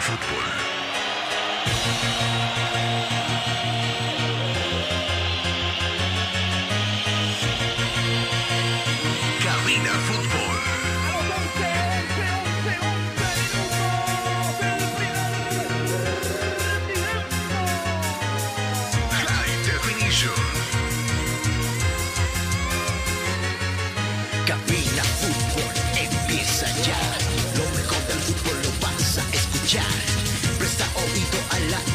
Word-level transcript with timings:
Cabina 0.00 0.58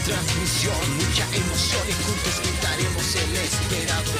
transmisión. 0.06 0.76
Mucha 0.98 1.26
emoción 1.36 1.82
y 1.88 1.94
juntos 2.04 2.40
gritaremos 2.42 3.16
el 3.16 3.36
esperado. 3.38 4.12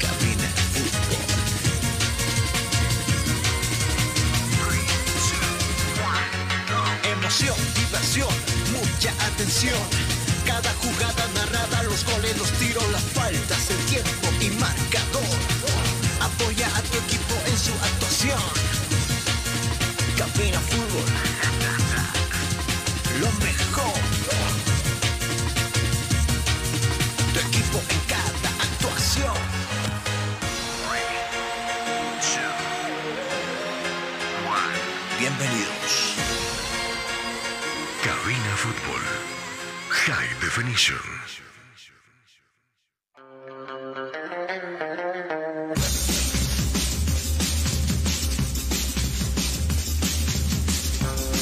Cabina 0.00 0.48
Fútbol. 0.72 1.26
Emoción, 7.12 7.56
diversión, 7.74 8.34
mucha 8.72 9.10
atención. 9.26 9.82
Cada 10.46 10.72
jugada 10.74 11.28
narrada, 11.34 11.82
los 11.84 12.04
goles, 12.04 12.36
los 12.38 12.50
tiros, 12.52 12.88
las 12.90 13.02
faltas, 13.02 13.70
el 13.70 13.78
tiempo 13.86 14.28
y 14.40 14.50
marcador. 14.58 15.27
Cabina 38.04 38.56
Fútbol. 38.56 39.00
High 39.90 40.28
Definition. 40.40 40.98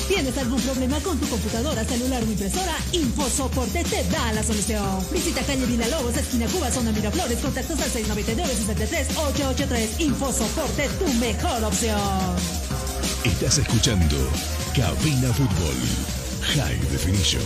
¿Tienes 0.09 0.39
algún 0.39 0.61
problema 0.63 0.99
con 1.01 1.19
tu 1.19 1.29
computadora, 1.29 1.85
celular 1.85 2.23
o 2.23 2.27
impresora? 2.27 2.75
InfoSoporte 2.93 3.85
te 3.85 4.03
da 4.05 4.33
la 4.33 4.43
solución. 4.43 5.07
Visita 5.13 5.43
calle 5.43 5.67
Villalobos, 5.67 6.17
esquina 6.17 6.47
Cuba, 6.47 6.71
zona 6.71 6.91
Miraflores, 6.93 7.39
contactos 7.41 7.79
al 7.81 7.91
699-63-883. 7.91 10.01
InfoSoporte, 10.01 10.89
tu 10.99 11.13
mejor 11.15 11.65
opción. 11.65 12.01
Estás 13.25 13.59
escuchando 13.59 14.17
Cabina 14.75 15.31
Fútbol 15.35 16.26
High 16.55 16.79
Definition. 16.91 17.43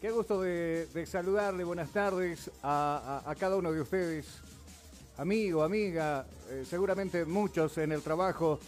Qué 0.00 0.10
gusto 0.10 0.42
de, 0.42 1.06
saludarle, 1.06 1.64
buenas 1.64 1.90
tardes 1.90 2.50
a 2.62 3.34
cada 3.38 3.56
uno 3.56 3.72
de 3.72 3.80
ustedes, 3.80 4.26
amigo, 5.18 5.62
amiga, 5.62 6.26
eh, 6.50 6.64
seguramente 6.68 7.24
muchos 7.24 7.78
en 7.78 7.92
el 7.92 8.02
trabajo 8.02 8.58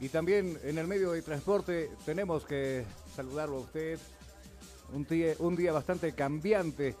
y 0.00 0.08
también 0.08 0.58
en 0.62 0.78
el 0.78 0.86
medio 0.86 1.12
de 1.12 1.22
transporte. 1.22 1.90
Tenemos 2.04 2.44
que 2.44 2.84
saludarlo 3.14 3.56
a 3.56 3.60
usted. 3.60 3.98
Un 4.94 5.04
día, 5.06 5.34
un 5.38 5.56
día 5.56 5.72
bastante 5.72 6.12
cambiante. 6.12 6.94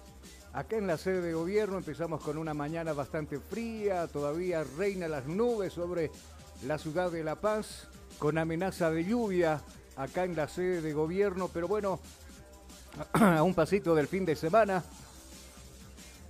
Acá 0.52 0.76
en 0.76 0.86
la 0.86 0.96
sede 0.96 1.20
de 1.20 1.34
gobierno 1.34 1.76
empezamos 1.76 2.22
con 2.22 2.38
una 2.38 2.54
mañana 2.54 2.92
bastante 2.92 3.38
fría, 3.38 4.06
todavía 4.06 4.64
reina 4.64 5.06
las 5.06 5.26
nubes 5.26 5.74
sobre 5.74 6.10
la 6.66 6.78
ciudad 6.78 7.10
de 7.10 7.22
La 7.22 7.36
Paz, 7.36 7.86
con 8.18 8.38
amenaza 8.38 8.90
de 8.90 9.04
lluvia 9.04 9.60
acá 9.96 10.24
en 10.24 10.34
la 10.34 10.48
sede 10.48 10.80
de 10.80 10.92
gobierno, 10.92 11.50
pero 11.52 11.68
bueno, 11.68 12.00
a 13.12 13.42
un 13.42 13.54
pasito 13.54 13.94
del 13.94 14.08
fin 14.08 14.24
de 14.24 14.36
semana. 14.36 14.82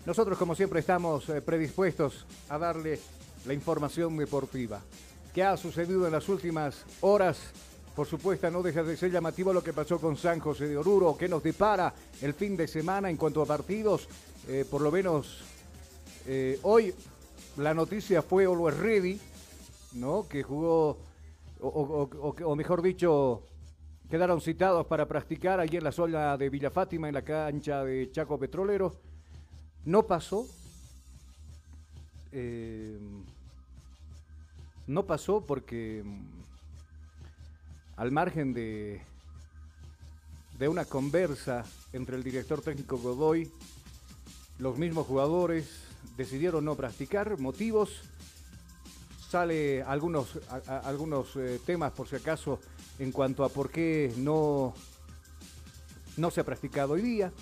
Nosotros, 0.05 0.37
como 0.37 0.55
siempre, 0.55 0.81
estamos 0.81 1.29
eh, 1.29 1.41
predispuestos 1.41 2.27
a 2.49 2.59
darle 2.59 2.99
la 3.47 3.55
información 3.55 4.17
deportiva. 4.17 4.81
¿Qué 5.35 5.45
ha 5.45 5.57
sucedido 5.57 6.07
en 6.07 6.13
las 6.13 6.29
últimas 6.29 6.85
horas? 7.01 7.39
Por 7.99 8.07
supuesto, 8.07 8.49
no 8.49 8.63
deja 8.63 8.85
de 8.85 8.97
ser 8.97 9.11
llamativo 9.11 9.53
lo 9.53 9.61
que 9.61 9.73
pasó 9.73 9.99
con 9.99 10.17
San 10.17 10.39
José 10.39 10.69
de 10.69 10.77
Oruro. 10.77 11.17
¿Qué 11.19 11.29
nos 11.29 11.43
depara 11.43 11.93
el 12.23 12.33
fin 12.33 12.57
de 12.57 12.69
semana 12.69 13.11
en 13.11 13.17
cuanto 13.17 13.43
a 13.43 13.45
partidos? 13.45 14.07
Eh, 14.47 14.65
por 14.71 14.83
lo 14.83 14.93
menos 14.93 15.43
eh, 16.25 16.61
hoy 16.63 16.95
la 17.57 17.75
noticia 17.75 18.23
fue 18.23 18.45
Always 18.45 18.77
Ready, 18.77 19.21
¿no? 19.95 20.29
Que 20.29 20.45
jugó, 20.45 20.99
o, 21.61 22.55
mejor 22.55 22.83
dicho, 22.83 23.43
quedaron 24.09 24.41
citados 24.41 24.87
para 24.87 25.09
practicar 25.09 25.59
allí 25.59 25.79
en 25.79 25.83
la 25.83 25.91
zona 25.91 26.37
de 26.37 26.51
Villa 26.51 26.71
Fátima, 26.71 27.09
en 27.09 27.15
la 27.15 27.23
cancha 27.23 27.83
de 27.83 28.13
Chaco 28.13 28.39
Petrolero. 28.39 28.95
No 29.87 30.07
pasó. 30.07 30.47
Eh, 32.31 32.97
no 34.87 35.05
pasó 35.05 35.45
porque 35.45 36.05
al 37.99 38.13
margen 38.13 38.55
de, 38.55 39.01
de 40.59 40.69
una 40.69 40.85
conversa 40.85 41.65
entre 41.93 42.17
el 42.17 42.23
director 42.23 42.63
técnico 42.63 42.97
Godoy, 42.97 43.51
los 44.59 44.79
mismos 44.79 45.07
jugadores 45.07 45.69
decidieron 46.17 46.65
no 46.65 46.77
practicar, 46.77 47.39
motivos, 47.39 48.03
sale 49.29 49.83
algunos, 49.83 50.39
algunos 50.67 51.35
eh, 51.37 51.61
temas 51.67 51.93
por 51.93 52.09
si 52.09 52.17
acaso 52.17 52.61
en 53.01 53.11
cuanto 53.11 53.45
a 53.45 53.49
por 53.49 53.69
qué 53.69 54.13
no, 54.17 54.75
no 56.17 56.31
se 56.31 56.41
ha 56.41 56.45
practicado 56.45 56.95
hoy 56.95 57.03
día, 57.03 57.33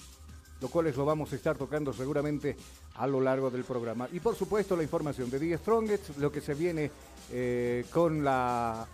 lo 0.63 0.69
cual 0.69 0.91
lo 0.97 1.05
vamos 1.05 1.33
a 1.33 1.37
estar 1.37 1.59
tocando 1.59 1.93
seguramente 1.93 2.57
a 2.95 3.07
lo 3.07 3.21
largo 3.21 3.51
del 3.51 3.65
programa. 3.65 4.09
Y 4.11 4.21
por 4.21 4.35
supuesto 4.35 4.75
la 4.75 4.83
información 4.83 5.31
de 5.31 5.39
The 5.39 5.59
Strongest, 5.59 6.17
lo 6.17 6.33
que 6.33 6.41
se 6.41 6.55
viene 6.55 6.91
eh, 7.31 7.85
con 7.93 8.25
la 8.25 8.87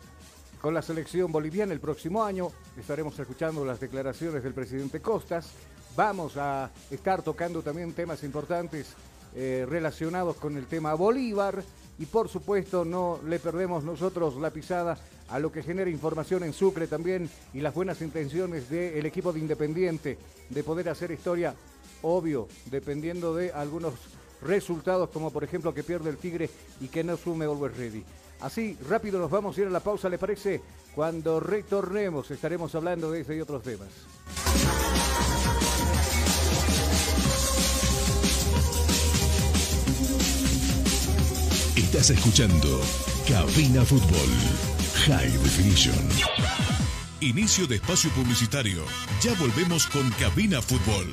con 0.63 0.73
la 0.73 0.81
selección 0.81 1.33
boliviana 1.33 1.73
el 1.73 1.81
próximo 1.81 2.23
año. 2.23 2.49
Estaremos 2.79 3.19
escuchando 3.19 3.65
las 3.65 3.81
declaraciones 3.81 4.45
del 4.45 4.55
presidente 4.55 5.01
Costas. 5.01 5.51
Vamos 5.97 6.37
a 6.37 6.71
estar 6.89 7.21
tocando 7.21 7.63
también 7.63 7.93
temas 7.93 8.23
importantes 8.23 8.95
eh, 9.35 9.67
relacionados 9.69 10.37
con 10.37 10.57
el 10.57 10.67
tema 10.67 10.95
Bolívar 10.95 11.63
y 11.99 12.07
por 12.07 12.29
supuesto 12.29 12.85
no 12.85 13.19
le 13.27 13.41
perdemos 13.41 13.83
nosotros 13.83 14.37
la 14.37 14.51
pisada 14.51 14.97
a 15.29 15.41
lo 15.41 15.51
que 15.51 15.65
genera 15.65 15.91
información 15.91 16.45
en 16.45 16.53
Sucre 16.53 16.87
también 16.87 17.29
y 17.53 17.61
las 17.61 17.75
buenas 17.75 18.01
intenciones 18.01 18.71
del 18.71 19.05
equipo 19.05 19.33
de 19.33 19.41
Independiente 19.41 20.17
de 20.49 20.65
poder 20.65 20.89
hacer 20.89 21.11
historia, 21.11 21.55
obvio, 22.03 22.47
dependiendo 22.71 23.35
de 23.35 23.53
algunos 23.53 23.95
resultados 24.41 25.11
como 25.11 25.31
por 25.31 25.43
ejemplo 25.43 25.75
que 25.75 25.83
pierde 25.83 26.11
el 26.11 26.19
Tigre 26.19 26.49
y 26.81 26.87
que 26.87 27.03
no 27.03 27.17
sume 27.17 27.47
Always 27.47 27.77
Ready. 27.77 28.05
Así, 28.43 28.77
rápido 28.89 29.21
nos 29.21 29.31
vamos 29.31 29.57
a 29.57 29.61
ir 29.61 29.67
a 29.69 29.71
la 29.71 29.81
pausa, 29.81 30.09
¿le 30.09 30.19
parece? 30.19 30.61
Cuando 30.95 31.39
retornemos 31.39 32.31
estaremos 32.31 32.75
hablando 32.75 33.11
de 33.11 33.21
este 33.21 33.37
y 33.37 33.41
otros 33.41 33.63
temas. 33.63 33.89
Estás 41.77 42.11
escuchando 42.11 42.81
Cabina 43.29 43.85
Fútbol 43.85 44.63
High 45.07 45.31
Definition. 45.39 46.09
Inicio 47.21 47.69
de 47.69 47.77
espacio 47.77 48.11
publicitario. 48.11 48.83
Ya 49.23 49.35
volvemos 49.35 49.87
con 49.87 50.11
Cabina 50.13 50.61
Fútbol. 50.61 51.13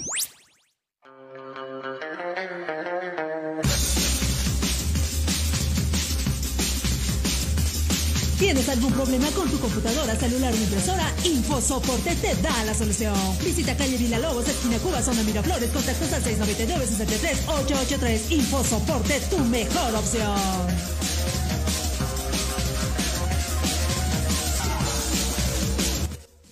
Algún 8.71 8.93
problema 8.93 9.29
con 9.31 9.49
tu 9.49 9.59
computadora, 9.59 10.15
celular 10.15 10.53
o 10.53 10.55
impresora? 10.55 11.11
InfoSoporte 11.25 12.15
te 12.15 12.33
da 12.41 12.63
la 12.63 12.73
solución. 12.73 13.13
Visita 13.43 13.75
calle 13.75 13.97
Vila 13.97 14.17
Lobos, 14.19 14.47
esquina 14.47 14.77
Cuba, 14.79 15.01
zona 15.01 15.23
Miraflores, 15.23 15.69
contactos 15.71 16.13
al 16.13 16.23
699-63-883. 16.23 18.31
InfoSoporte, 18.31 19.19
tu 19.29 19.39
mejor 19.39 19.95
opción. 19.95 20.37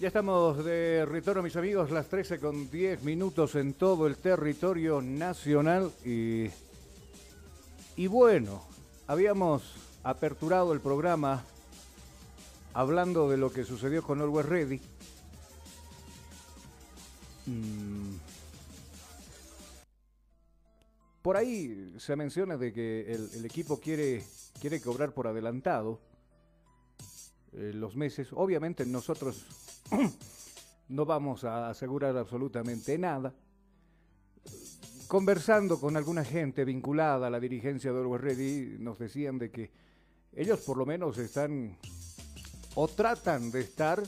Ya 0.02 0.08
estamos 0.08 0.64
de 0.64 1.06
retorno, 1.06 1.44
mis 1.44 1.56
amigos, 1.56 1.92
las 1.92 2.08
13 2.08 2.40
con 2.40 2.70
10 2.70 3.04
minutos 3.04 3.56
en 3.56 3.74
todo 3.74 4.08
el 4.08 4.18
territorio 4.18 5.02
nacional. 5.02 5.92
Y, 6.06 6.50
y 7.96 8.08
bueno, 8.08 8.62
habíamos 9.08 9.64
aperturado 10.04 10.74
el 10.74 10.80
programa 10.80 11.44
hablando 12.74 13.30
de 13.30 13.38
lo 13.38 13.52
que 13.52 13.64
sucedió 13.64 14.04
con 14.04 14.22
Always 14.22 14.46
Ready. 14.46 14.82
Mm. 17.46 18.16
Por 21.22 21.36
ahí 21.36 21.96
se 22.00 22.16
menciona 22.16 22.58
de 22.58 22.72
que 22.72 23.12
el, 23.12 23.46
equipo 23.46 23.80
quiere, 23.80 24.24
quiere 24.60 24.82
cobrar 24.82 25.14
por 25.14 25.28
adelantado 25.28 26.00
eh, 27.52 27.72
los 27.74 27.96
meses. 27.96 28.30
Obviamente 28.32 28.86
nosotros 28.86 29.46
no 30.88 31.06
vamos 31.06 31.44
a 31.44 31.70
asegurar 31.70 32.16
absolutamente 32.16 32.98
nada. 32.98 33.34
Conversando 35.08 35.80
con 35.80 35.98
alguna 35.98 36.24
gente 36.24 36.64
vinculada 36.64 37.28
a 37.28 37.30
la 37.30 37.40
dirigencia 37.40 37.92
de 37.92 38.00
Always 38.00 38.22
Ready, 38.22 38.78
nos 38.80 39.00
decían 39.00 39.40
de 39.40 39.52
que 39.52 39.72
ellos 40.34 40.62
por 40.62 40.78
lo 40.78 40.86
menos 40.86 41.18
están 41.18 41.78
o 42.82 42.88
tratan 42.88 43.52
de 43.52 43.60
estar 43.60 44.02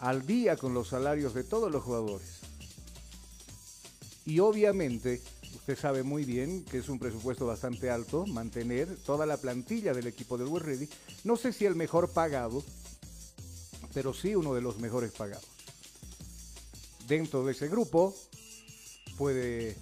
al 0.00 0.26
día 0.26 0.56
con 0.56 0.74
los 0.74 0.88
salarios 0.88 1.34
de 1.34 1.44
todos 1.44 1.70
los 1.70 1.84
jugadores. 1.84 2.40
Y 4.26 4.40
obviamente, 4.40 5.22
usted 5.54 5.78
sabe 5.78 6.02
muy 6.02 6.24
bien 6.24 6.64
que 6.64 6.78
es 6.78 6.88
un 6.88 6.98
presupuesto 6.98 7.46
bastante 7.46 7.90
alto 7.90 8.26
mantener 8.26 8.92
toda 9.06 9.24
la 9.24 9.36
plantilla 9.36 9.94
del 9.94 10.08
equipo 10.08 10.36
del 10.36 10.48
West 10.48 10.66
Ready. 10.66 10.88
No 11.22 11.36
sé 11.36 11.52
si 11.52 11.64
el 11.64 11.76
mejor 11.76 12.10
pagado, 12.10 12.64
pero 13.94 14.12
sí 14.12 14.34
uno 14.34 14.52
de 14.52 14.60
los 14.60 14.78
mejores 14.78 15.12
pagados. 15.12 15.46
Dentro 17.06 17.44
de 17.44 17.52
ese 17.52 17.68
grupo 17.68 18.16
puede, 19.16 19.76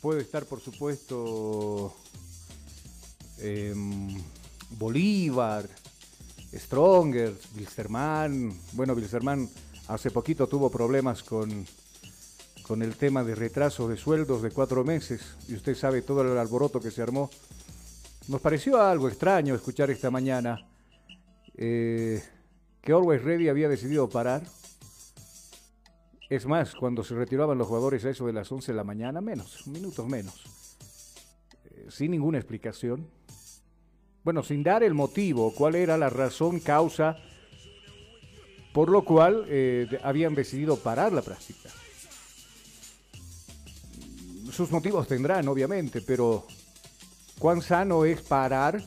puede 0.00 0.22
estar, 0.22 0.46
por 0.46 0.60
supuesto, 0.60 1.92
em, 3.38 4.22
Bolívar, 4.78 5.81
Stronger, 6.54 7.34
Wilstermann. 7.56 8.52
Bueno, 8.72 8.94
Wilstermann 8.94 9.48
hace 9.88 10.10
poquito 10.10 10.46
tuvo 10.46 10.70
problemas 10.70 11.22
con, 11.22 11.66
con 12.62 12.82
el 12.82 12.96
tema 12.96 13.24
de 13.24 13.34
retraso 13.34 13.88
de 13.88 13.96
sueldos 13.96 14.42
de 14.42 14.50
cuatro 14.50 14.84
meses 14.84 15.36
y 15.48 15.54
usted 15.54 15.74
sabe 15.74 16.02
todo 16.02 16.22
el 16.22 16.36
alboroto 16.38 16.80
que 16.80 16.90
se 16.90 17.02
armó. 17.02 17.30
Nos 18.28 18.40
pareció 18.40 18.80
algo 18.80 19.08
extraño 19.08 19.54
escuchar 19.54 19.90
esta 19.90 20.10
mañana 20.10 20.66
eh, 21.56 22.22
que 22.80 22.92
Always 22.92 23.22
Ready 23.22 23.48
había 23.48 23.68
decidido 23.68 24.08
parar. 24.08 24.42
Es 26.28 26.46
más, 26.46 26.74
cuando 26.74 27.04
se 27.04 27.14
retiraban 27.14 27.58
los 27.58 27.66
jugadores 27.66 28.04
a 28.04 28.10
eso 28.10 28.26
de 28.26 28.32
las 28.32 28.50
11 28.50 28.72
de 28.72 28.76
la 28.76 28.84
mañana, 28.84 29.20
menos, 29.20 29.66
minutos 29.66 30.06
menos, 30.06 30.44
eh, 31.64 31.86
sin 31.90 32.12
ninguna 32.12 32.38
explicación 32.38 33.06
bueno, 34.24 34.42
sin 34.42 34.62
dar 34.62 34.82
el 34.82 34.94
motivo, 34.94 35.52
cuál 35.52 35.74
era 35.74 35.96
la 35.96 36.08
razón, 36.08 36.60
causa, 36.60 37.18
por 38.72 38.88
lo 38.88 39.04
cual 39.04 39.44
eh, 39.48 39.98
habían 40.02 40.34
decidido 40.34 40.76
parar 40.76 41.12
la 41.12 41.22
práctica. 41.22 41.70
Sus 44.50 44.70
motivos 44.70 45.08
tendrán, 45.08 45.48
obviamente, 45.48 46.00
pero 46.00 46.46
cuán 47.38 47.62
sano 47.62 48.04
es 48.04 48.20
parar 48.20 48.82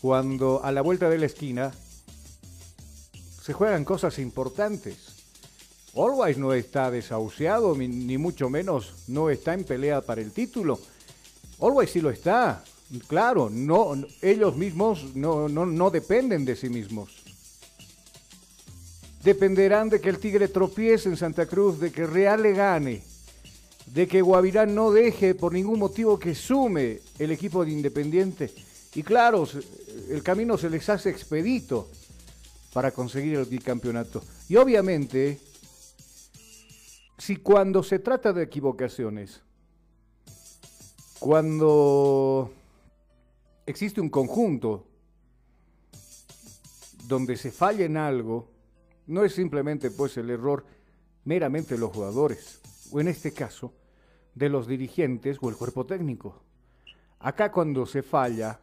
cuando 0.00 0.62
a 0.64 0.72
la 0.72 0.82
vuelta 0.82 1.08
de 1.08 1.18
la 1.18 1.26
esquina 1.26 1.72
se 3.42 3.52
juegan 3.52 3.84
cosas 3.84 4.18
importantes. 4.18 5.12
Always 5.94 6.38
no 6.38 6.52
está 6.52 6.90
desahuciado, 6.90 7.76
ni 7.76 8.18
mucho 8.18 8.50
menos 8.50 9.04
no 9.08 9.30
está 9.30 9.54
en 9.54 9.64
pelea 9.64 10.00
para 10.00 10.20
el 10.20 10.32
título. 10.32 10.80
Always 11.60 11.90
sí 11.90 12.00
lo 12.00 12.10
está. 12.10 12.64
Claro, 13.00 13.48
no, 13.50 13.94
ellos 14.20 14.56
mismos 14.56 15.14
no, 15.14 15.48
no, 15.48 15.64
no 15.64 15.90
dependen 15.90 16.44
de 16.44 16.56
sí 16.56 16.68
mismos. 16.68 17.22
Dependerán 19.22 19.88
de 19.88 20.00
que 20.00 20.10
el 20.10 20.18
Tigre 20.18 20.48
tropiece 20.48 21.08
en 21.08 21.16
Santa 21.16 21.46
Cruz, 21.46 21.78
de 21.78 21.90
que 21.90 22.06
Real 22.06 22.42
le 22.42 22.52
gane, 22.52 23.02
de 23.86 24.06
que 24.06 24.20
Guavirán 24.20 24.74
no 24.74 24.90
deje 24.90 25.34
por 25.34 25.52
ningún 25.52 25.78
motivo 25.78 26.18
que 26.18 26.34
sume 26.34 27.00
el 27.18 27.30
equipo 27.30 27.64
de 27.64 27.70
Independiente. 27.70 28.52
Y 28.94 29.02
claro, 29.02 29.48
el 30.10 30.22
camino 30.22 30.58
se 30.58 30.68
les 30.68 30.88
hace 30.88 31.08
expedito 31.08 31.88
para 32.72 32.90
conseguir 32.90 33.36
el 33.36 33.46
bicampeonato. 33.46 34.22
Y 34.48 34.56
obviamente, 34.56 35.38
si 37.16 37.36
cuando 37.36 37.82
se 37.82 38.00
trata 38.00 38.32
de 38.32 38.42
equivocaciones, 38.42 39.40
cuando 41.18 42.50
existe 43.66 44.00
un 44.00 44.08
conjunto 44.08 44.86
donde 47.06 47.36
se 47.36 47.50
falla 47.50 47.84
en 47.84 47.96
algo, 47.96 48.48
no 49.06 49.24
es 49.24 49.34
simplemente 49.34 49.90
pues 49.90 50.16
el 50.16 50.30
error 50.30 50.64
meramente 51.24 51.74
de 51.74 51.80
los 51.80 51.92
jugadores, 51.92 52.60
o 52.90 53.00
en 53.00 53.08
este 53.08 53.32
caso, 53.32 53.72
de 54.34 54.48
los 54.48 54.66
dirigentes 54.66 55.38
o 55.40 55.48
el 55.48 55.56
cuerpo 55.56 55.84
técnico. 55.84 56.42
Acá 57.20 57.52
cuando 57.52 57.86
se 57.86 58.02
falla, 58.02 58.60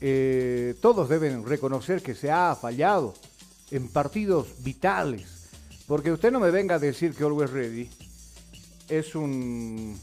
eh, 0.00 0.74
todos 0.80 1.08
deben 1.08 1.44
reconocer 1.44 2.02
que 2.02 2.14
se 2.14 2.30
ha 2.30 2.54
fallado 2.54 3.14
en 3.70 3.88
partidos 3.88 4.62
vitales, 4.62 5.48
porque 5.86 6.12
usted 6.12 6.30
no 6.30 6.40
me 6.40 6.50
venga 6.50 6.76
a 6.76 6.78
decir 6.78 7.14
que 7.14 7.24
Always 7.24 7.50
Ready 7.50 7.90
es 8.88 9.14
un, 9.14 9.98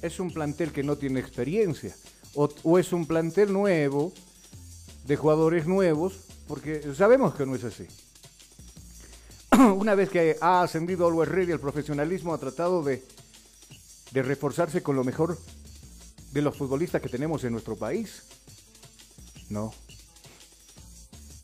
es 0.00 0.20
un 0.20 0.30
plantel 0.32 0.72
que 0.72 0.82
no 0.82 0.96
tiene 0.96 1.20
experiencia 1.20 1.94
o, 2.36 2.78
es 2.78 2.92
un 2.92 3.06
plantel 3.06 3.52
nuevo, 3.52 4.12
de 5.06 5.16
jugadores 5.16 5.66
nuevos, 5.66 6.20
porque 6.46 6.94
sabemos 6.94 7.34
que 7.34 7.46
no 7.46 7.54
es 7.54 7.64
así. 7.64 7.86
Una 9.58 9.94
vez 9.94 10.10
que 10.10 10.36
ha 10.40 10.62
ascendido 10.62 11.06
Always 11.06 11.30
Ready 11.30 11.52
el 11.52 11.60
profesionalismo, 11.60 12.34
ha 12.34 12.38
tratado 12.38 12.82
de, 12.82 13.02
de 14.12 14.22
reforzarse 14.22 14.82
con 14.82 14.96
lo 14.96 15.04
mejor 15.04 15.38
de 16.32 16.42
los 16.42 16.56
futbolistas 16.56 17.00
que 17.00 17.08
tenemos 17.08 17.42
en 17.44 17.52
nuestro 17.52 17.76
país. 17.76 18.22
No. 19.48 19.72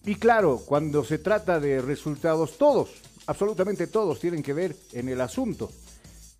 Y 0.04 0.16
claro, 0.16 0.61
cuando 0.66 1.04
se 1.04 1.18
trata 1.18 1.58
de 1.58 1.80
resultados, 1.80 2.58
todos, 2.58 2.90
absolutamente 3.26 3.87
todos 3.87 4.20
tienen 4.20 4.42
que 4.42 4.52
ver 4.52 4.76
en 4.92 5.08
el 5.08 5.20
asunto. 5.20 5.70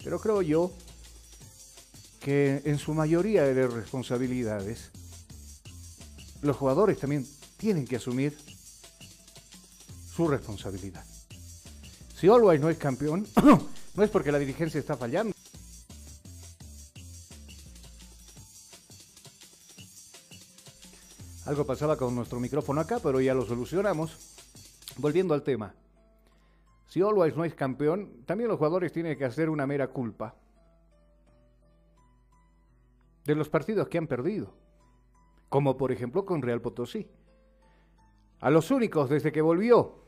Pero 0.03 0.19
creo 0.19 0.43
yo 0.43 0.73
que 2.23 2.63
en 2.65 2.79
su 2.79 2.95
mayoría 2.95 3.43
de 3.43 3.67
responsabilidades, 3.67 4.93
los 6.41 6.57
jugadores 6.57 6.99
también 6.99 7.27
tienen 7.57 7.85
que 7.85 7.97
asumir 7.97 8.37
su 10.15 10.29
responsabilidad. 10.29 11.05
Si 12.15 12.29
Always 12.29 12.61
no 12.61 12.71
es 12.71 12.79
campeón, 12.79 13.27
no 13.95 14.03
es 14.03 14.11
porque 14.11 14.31
la 14.31 14.39
dirigencia 14.39 14.79
está 14.79 14.97
fallando. 14.97 15.35
Algo 21.45 21.67
pasaba 21.67 21.97
con 21.97 22.15
nuestro 22.15 22.39
micrófono 22.39 22.81
acá, 22.81 23.01
pero 23.01 23.21
ya 23.21 23.35
lo 23.35 23.45
solucionamos. 23.45 24.17
Volviendo 24.99 25.35
al 25.35 25.43
tema. 25.43 25.75
Si 26.89 27.01
Always 27.01 27.35
no 27.35 27.45
es 27.45 27.55
campeón, 27.55 28.23
también 28.27 28.49
los 28.49 28.59
jugadores 28.59 28.93
tienen 28.93 29.19
que 29.19 29.25
hacer 29.25 29.51
una 29.51 29.67
mera 29.67 29.89
culpa 29.89 30.37
de 33.25 33.35
los 33.35 33.49
partidos 33.49 33.89
que 33.89 33.99
han 33.99 34.07
perdido. 34.07 34.55
Como 35.49 35.77
por 35.77 35.93
ejemplo 35.93 36.25
con 36.25 36.43
Real 36.43 36.61
Potosí. 36.61 37.09
A 38.41 38.51
los 38.51 38.71
únicos 38.71 39.09
desde 39.09 39.31
que 39.31 39.41
volvió, 39.41 40.03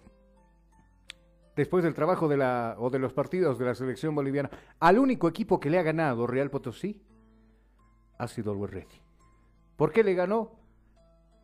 después 1.54 1.84
del 1.84 1.94
trabajo 1.94 2.28
de 2.28 2.36
la, 2.36 2.76
o 2.78 2.90
de 2.90 2.98
los 2.98 3.12
partidos 3.12 3.58
de 3.58 3.66
la 3.66 3.74
selección 3.74 4.14
boliviana, 4.14 4.50
al 4.80 4.98
único 4.98 5.28
equipo 5.28 5.60
que 5.60 5.70
le 5.70 5.78
ha 5.78 5.82
ganado 5.82 6.26
Real 6.26 6.50
Potosí 6.50 7.00
ha 8.18 8.28
sido 8.28 8.54
el. 8.54 9.00
¿Por 9.76 9.92
qué 9.92 10.02
le 10.02 10.14
ganó? 10.14 10.52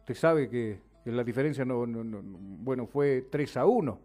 Usted 0.01 0.15
sabe 0.15 0.49
que, 0.49 0.81
la 1.05 1.25
diferencia 1.25 1.65
no, 1.65 1.85
bueno, 1.87 2.87
fue 2.87 3.23
3 3.31 3.57
a 3.57 3.67
1. 3.67 4.01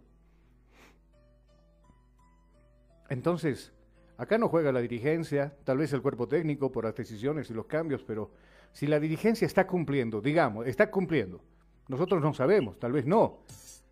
Entonces, 3.10 3.72
acá 4.18 4.38
no 4.38 4.50
juega 4.50 4.72
la 4.72 4.82
dirigencia, 4.82 5.56
tal 5.64 5.78
vez 5.78 5.94
el 5.94 6.02
cuerpo 6.02 6.28
técnico 6.28 6.72
por 6.72 6.86
las 6.86 6.96
decisiones 6.96 7.50
y 7.50 7.54
los 7.54 7.66
cambios, 7.66 8.04
pero 8.04 8.32
si 8.72 8.88
la 8.88 9.00
dirigencia 9.00 9.46
está 9.46 9.66
cumpliendo, 9.68 10.22
digamos, 10.22 10.68
está 10.68 10.90
cumpliendo, 10.90 11.42
nosotros 11.88 12.22
no 12.22 12.34
sabemos, 12.34 12.80
tal 12.80 12.92
vez 12.92 13.06
no. 13.06 13.40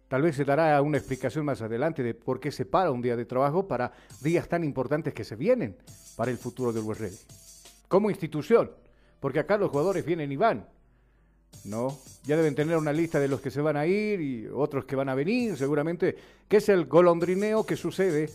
Tal 0.08 0.22
vez 0.22 0.36
se 0.36 0.46
dará 0.46 0.80
una 0.84 1.00
explicación 1.00 1.44
más 1.44 1.64
adelante 1.64 2.04
de 2.04 2.14
por 2.14 2.40
qué 2.40 2.52
se 2.52 2.66
para 2.66 2.92
un 2.92 3.02
día 3.02 3.16
de 3.16 3.26
trabajo 3.26 3.68
para 3.68 3.94
días 4.22 4.48
tan 4.48 4.64
importantes 4.64 5.12
que 5.12 5.24
se 5.24 5.36
vienen 5.36 5.76
para 6.16 6.30
el 6.30 6.38
futuro 6.38 6.72
del 6.72 6.84
Ready. 6.96 7.18
Como 7.88 8.12
institución, 8.12 8.70
porque 9.20 9.40
acá 9.40 9.58
los 9.58 9.72
jugadores 9.72 10.06
vienen 10.06 10.32
y 10.32 10.36
van. 10.36 10.68
¿no? 11.66 11.98
Ya 12.26 12.36
deben 12.36 12.56
tener 12.56 12.78
una 12.78 12.94
lista 12.94 13.20
de 13.20 13.28
los 13.28 13.42
que 13.42 13.52
se 13.52 13.62
van 13.62 13.78
a 13.78 13.88
ir 13.88 14.22
y 14.22 14.48
otros 14.48 14.86
que 14.86 14.96
van 14.96 15.10
a 15.10 15.16
venir, 15.16 15.58
seguramente, 15.58 16.16
que 16.48 16.58
es 16.58 16.70
el 16.70 16.86
golondrineo 16.86 17.66
que 17.66 17.76
sucede 17.76 18.30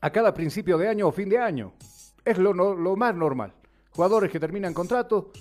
a 0.00 0.10
cada 0.10 0.32
principio 0.32 0.78
de 0.78 0.88
año 0.88 1.08
o 1.08 1.12
fin 1.12 1.28
de 1.28 1.38
año. 1.38 1.72
Es 2.24 2.38
lo, 2.38 2.52
lo 2.52 2.96
más 2.96 3.14
normal. 3.14 3.52
Jugadores 3.92 4.30
que 4.30 4.40
terminan 4.40 4.74
contrato, 4.74 5.32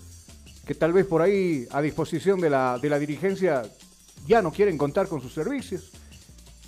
que 0.66 0.75
tal 0.75 0.94
vez 0.94 1.06
por 1.06 1.22
ahí 1.22 1.68
a 1.72 1.82
disposición 1.82 2.39
de 2.39 2.50
la, 2.50 2.78
de 2.80 2.89
la 2.89 3.00
dirigencia 3.00 3.63
ya 4.28 4.42
no 4.42 4.51
quieren 4.51 4.78
contar 4.78 5.08
con 5.08 5.22
sus 5.22 5.34
servicios. 5.34 5.92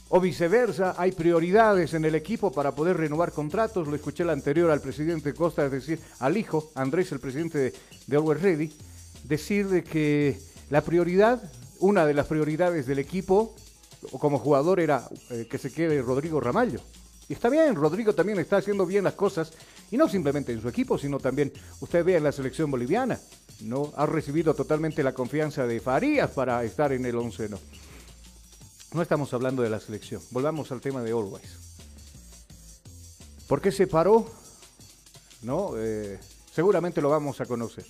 O 0.09 0.19
viceversa, 0.19 0.95
hay 0.97 1.13
prioridades 1.13 1.93
en 1.93 2.03
el 2.03 2.15
equipo 2.15 2.51
para 2.51 2.73
poder 2.73 2.97
renovar 2.97 3.31
contratos. 3.31 3.87
Lo 3.87 3.95
escuché 3.95 4.25
la 4.25 4.33
anterior 4.33 4.69
al 4.69 4.81
presidente 4.81 5.33
Costa, 5.33 5.65
es 5.65 5.71
decir, 5.71 5.99
al 6.19 6.35
hijo, 6.35 6.69
Andrés, 6.75 7.11
el 7.13 7.19
presidente 7.19 7.57
de, 7.57 7.73
de 8.07 8.17
Always 8.17 8.41
Ready, 8.41 8.73
decir 9.23 9.69
de 9.69 9.83
que 9.83 10.37
la 10.69 10.81
prioridad, 10.81 11.41
una 11.79 12.05
de 12.05 12.13
las 12.13 12.27
prioridades 12.27 12.87
del 12.87 12.99
equipo 12.99 13.55
como 14.19 14.39
jugador 14.39 14.79
era 14.79 15.07
eh, 15.29 15.47
que 15.49 15.57
se 15.57 15.71
quede 15.71 16.01
Rodrigo 16.01 16.39
Ramallo. 16.39 16.81
Y 17.31 17.33
está 17.33 17.47
bien, 17.47 17.75
Rodrigo 17.75 18.13
también 18.13 18.39
está 18.39 18.57
haciendo 18.57 18.85
bien 18.85 19.05
las 19.05 19.13
cosas, 19.13 19.53
y 19.89 19.95
no 19.95 20.09
simplemente 20.09 20.51
en 20.51 20.61
su 20.61 20.67
equipo, 20.67 20.97
sino 20.97 21.17
también, 21.17 21.53
usted 21.79 22.03
ve 22.03 22.17
en 22.17 22.25
la 22.25 22.33
selección 22.33 22.69
boliviana, 22.69 23.21
¿no? 23.61 23.93
Ha 23.95 24.05
recibido 24.05 24.53
totalmente 24.53 25.01
la 25.01 25.13
confianza 25.13 25.65
de 25.65 25.79
Farías 25.79 26.29
para 26.31 26.61
estar 26.65 26.91
en 26.91 27.05
el 27.05 27.15
onceno. 27.15 27.57
No 28.93 29.01
estamos 29.01 29.33
hablando 29.33 29.63
de 29.63 29.69
la 29.69 29.79
selección, 29.79 30.21
volvamos 30.31 30.73
al 30.73 30.81
tema 30.81 31.01
de 31.03 31.11
Always. 31.11 31.79
¿Por 33.47 33.61
qué 33.61 33.71
se 33.71 33.87
paró? 33.87 34.29
¿No? 35.41 35.77
Eh, 35.77 36.19
seguramente 36.53 36.99
lo 36.99 37.11
vamos 37.11 37.39
a 37.39 37.45
conocer. 37.45 37.85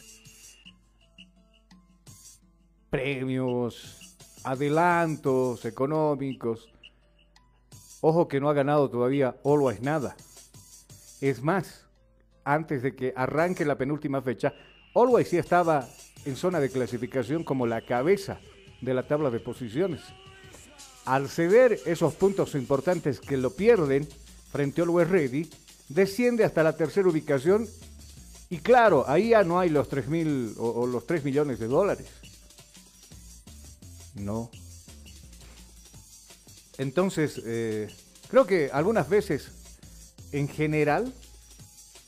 Premios, 2.92 4.16
adelantos 4.44 5.66
económicos, 5.66 6.70
Ojo 8.02 8.28
que 8.28 8.40
no 8.40 8.50
ha 8.50 8.54
ganado 8.54 8.90
todavía 8.90 9.36
Always 9.46 9.82
nada. 9.82 10.16
Es 11.22 11.44
más, 11.44 11.86
antes 12.44 12.82
de 12.82 12.96
que 12.96 13.14
arranque 13.16 13.64
la 13.64 13.78
penúltima 13.78 14.22
fecha, 14.22 14.54
Always 14.96 15.30
sí 15.30 15.38
estaba 15.38 15.88
en 16.26 16.36
zona 16.36 16.60
de 16.60 16.70
clasificación 16.70 17.44
como 17.44 17.68
la 17.68 17.86
cabeza 17.86 18.40
de 18.82 18.94
la 18.96 19.08
tabla 19.08 19.30
de 19.30 19.40
posiciones. 19.40 20.02
Al 21.06 21.30
ceder 21.30 21.80
esos 21.86 22.16
puntos 22.16 22.56
importantes 22.56 23.20
que 23.20 23.38
lo 23.38 23.52
pierden 23.52 24.08
frente 24.52 24.82
a 24.82 24.84
Always 24.84 25.10
Ready, 25.10 25.50
desciende 25.90 26.44
hasta 26.44 26.64
la 26.64 26.76
tercera 26.76 27.08
ubicación 27.08 27.68
y 28.50 28.58
claro, 28.58 29.06
ahí 29.08 29.30
ya 29.30 29.44
no 29.44 29.60
hay 29.60 29.70
los 29.70 29.88
3 29.88 30.08
mil 30.10 30.56
o, 30.58 30.70
o 30.70 30.88
los 30.88 31.06
3 31.06 31.24
millones 31.24 31.60
de 31.60 31.68
dólares. 31.68 32.08
No, 34.16 34.52
entonces, 36.78 37.42
eh, 37.46 37.88
creo 38.30 38.46
que 38.46 38.70
algunas 38.72 39.10
veces, 39.10 39.52
en 40.32 40.48
general, 40.48 41.14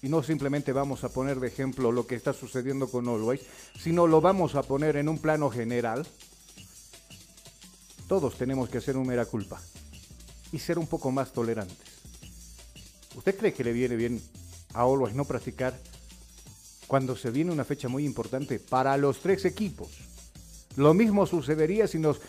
y 0.02 0.10
no 0.10 0.22
simplemente 0.22 0.74
vamos 0.74 1.04
a 1.04 1.10
poner 1.10 1.40
de 1.40 1.48
ejemplo 1.48 1.92
lo 1.92 2.06
que 2.06 2.16
está 2.16 2.34
sucediendo 2.34 2.90
con 2.90 3.08
Always, 3.08 3.42
sino 3.80 4.06
lo 4.06 4.20
vamos 4.20 4.56
a 4.56 4.64
poner 4.64 4.98
en 4.98 5.08
un 5.08 5.18
plano 5.18 5.50
general, 5.50 6.06
todos 8.08 8.36
tenemos 8.36 8.70
que 8.70 8.80
hacer 8.80 8.98
un 8.98 9.08
mera 9.08 9.26
culpa 9.26 9.62
y 10.52 10.60
ser 10.60 10.78
un 10.78 10.88
poco 10.88 11.10
más 11.12 11.32
tolerantes. 11.32 11.78
¿Usted 13.16 13.38
cree 13.38 13.54
que 13.54 13.64
le 13.64 13.74
viene 13.74 13.96
bien 13.96 14.22
a 14.74 14.82
Always 14.82 15.16
no 15.16 15.26
practicar 15.26 15.80
cuando 16.88 17.16
se 17.16 17.32
viene 17.32 17.52
una 17.52 17.64
fecha 17.64 17.88
muy 17.88 18.06
importante 18.06 18.60
para 18.60 18.98
los 18.98 19.20
tres 19.20 19.46
equipos? 19.46 19.90
Lo 20.76 20.94
mismo 20.94 21.26
sucedería 21.26 21.88
si 21.88 22.00
nos 22.00 22.20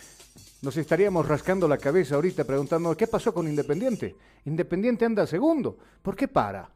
nos 0.65 0.75
estaríamos 0.77 1.27
rascando 1.27 1.67
la 1.67 1.77
cabeza 1.77 2.15
ahorita 2.15 2.43
preguntando 2.43 2.97
qué 2.97 3.05
pasó 3.05 3.31
con 3.31 3.47
Independiente. 3.47 4.15
Independiente 4.45 5.05
anda 5.05 5.27
segundo. 5.27 5.77
¿Por 6.01 6.15
qué 6.15 6.27
para? 6.27 6.67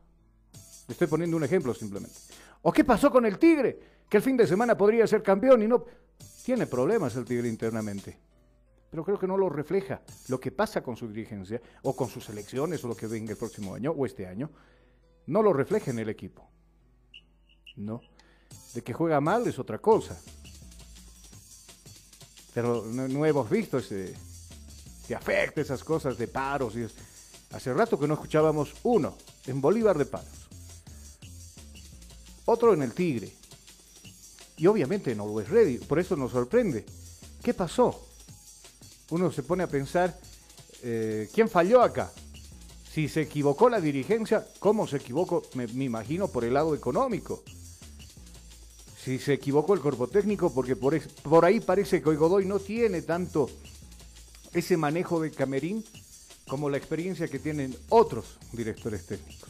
Le 0.88 0.92
estoy 0.94 1.08
poniendo 1.08 1.36
un 1.36 1.44
ejemplo 1.44 1.74
simplemente. 1.74 2.16
¿O 2.62 2.72
qué 2.72 2.84
pasó 2.84 3.10
con 3.10 3.26
el 3.26 3.40
Tigre? 3.40 3.80
Que 4.08 4.18
el 4.18 4.24
fin 4.24 4.38
de 4.38 4.46
semana 4.46 4.78
podría 4.78 5.08
ser 5.08 5.24
campeón 5.24 5.64
y 5.64 5.68
no... 5.68 5.84
Tiene 6.46 6.68
problemas 6.68 7.16
el 7.16 7.26
Tigre 7.26 7.50
internamente. 7.50 8.16
Pero 8.92 9.04
creo 9.04 9.18
que 9.18 9.28
no 9.28 9.38
lo 9.38 9.50
refleja 9.50 10.02
lo 10.28 10.40
que 10.40 10.52
pasa 10.52 10.84
con 10.84 10.96
su 10.96 11.08
dirigencia 11.08 11.60
o 11.82 11.96
con 11.96 12.10
sus 12.10 12.30
elecciones 12.30 12.84
o 12.84 12.90
lo 12.90 12.96
que 12.96 13.08
venga 13.08 13.32
el 13.32 13.38
próximo 13.38 13.74
año 13.74 13.90
o 13.92 14.06
este 14.06 14.28
año. 14.28 14.52
No 15.26 15.42
lo 15.42 15.52
refleja 15.52 15.90
en 15.90 15.98
el 15.98 16.10
equipo. 16.10 16.48
No. 17.76 18.02
De 18.76 18.84
que 18.84 18.94
juega 18.94 19.20
mal 19.20 19.48
es 19.48 19.58
otra 19.58 19.80
cosa 19.80 20.22
pero 22.54 22.84
no, 22.86 23.26
hemos 23.26 23.50
visto 23.50 23.78
ese, 23.78 24.14
que 25.08 25.16
afecta 25.16 25.62
esas 25.62 25.84
cosas 25.84 26.18
de 26.18 26.28
paros. 26.28 26.76
Y 26.76 26.88
hace 27.54 27.74
rato 27.74 28.00
que 28.00 28.08
no 28.08 28.16
escuchábamos 28.16 28.74
uno 28.84 29.16
en 29.46 29.62
Bolívar 29.62 29.98
de 29.98 30.06
paros, 30.06 30.28
otro 32.46 32.74
en 32.74 32.82
el 32.82 32.94
Tigre 32.94 33.32
y 34.58 34.68
obviamente 34.68 35.12
en 35.12 35.20
Always 35.20 35.50
Ready. 35.50 35.78
Por 35.80 36.00
eso 36.00 36.16
nos 36.16 36.32
sorprende. 36.32 36.86
¿Qué 37.44 37.54
pasó? 37.54 38.06
Uno 39.12 39.32
se 39.32 39.44
pone 39.44 39.64
a 39.64 39.68
pensar, 39.68 40.20
eh, 40.84 41.30
¿quién 41.34 41.50
falló 41.50 41.82
acá? 41.82 42.12
Si 42.92 43.08
se 43.08 43.22
equivocó 43.22 43.70
la 43.70 43.80
dirigencia, 43.80 44.46
¿cómo 44.60 44.88
se 44.88 44.98
equivocó? 44.98 45.44
me 45.54 45.84
imagino 45.84 46.28
por 46.28 46.44
el 46.44 46.54
lado 46.56 46.76
económico 46.76 47.44
si 49.04 49.18
se 49.18 49.34
equivocó 49.34 49.74
el 49.74 49.80
cuerpo 49.80 50.08
técnico, 50.08 50.54
porque 50.54 50.76
por, 50.76 51.00
por 51.24 51.46
ahí 51.46 51.60
parece 51.60 52.02
que 52.02 52.10
hoy 52.10 52.16
Godoy 52.18 52.46
no 52.46 52.60
tiene 52.60 53.02
tanto 53.02 53.50
ese 54.54 54.78
manejo 54.78 55.22
de 55.22 55.32
camerín 55.32 55.84
como 56.48 56.70
la 56.70 56.78
experiencia 56.78 57.28
que 57.28 57.40
tienen 57.40 57.76
otros 57.90 58.38
directores 58.52 59.06
técnicos. 59.06 59.50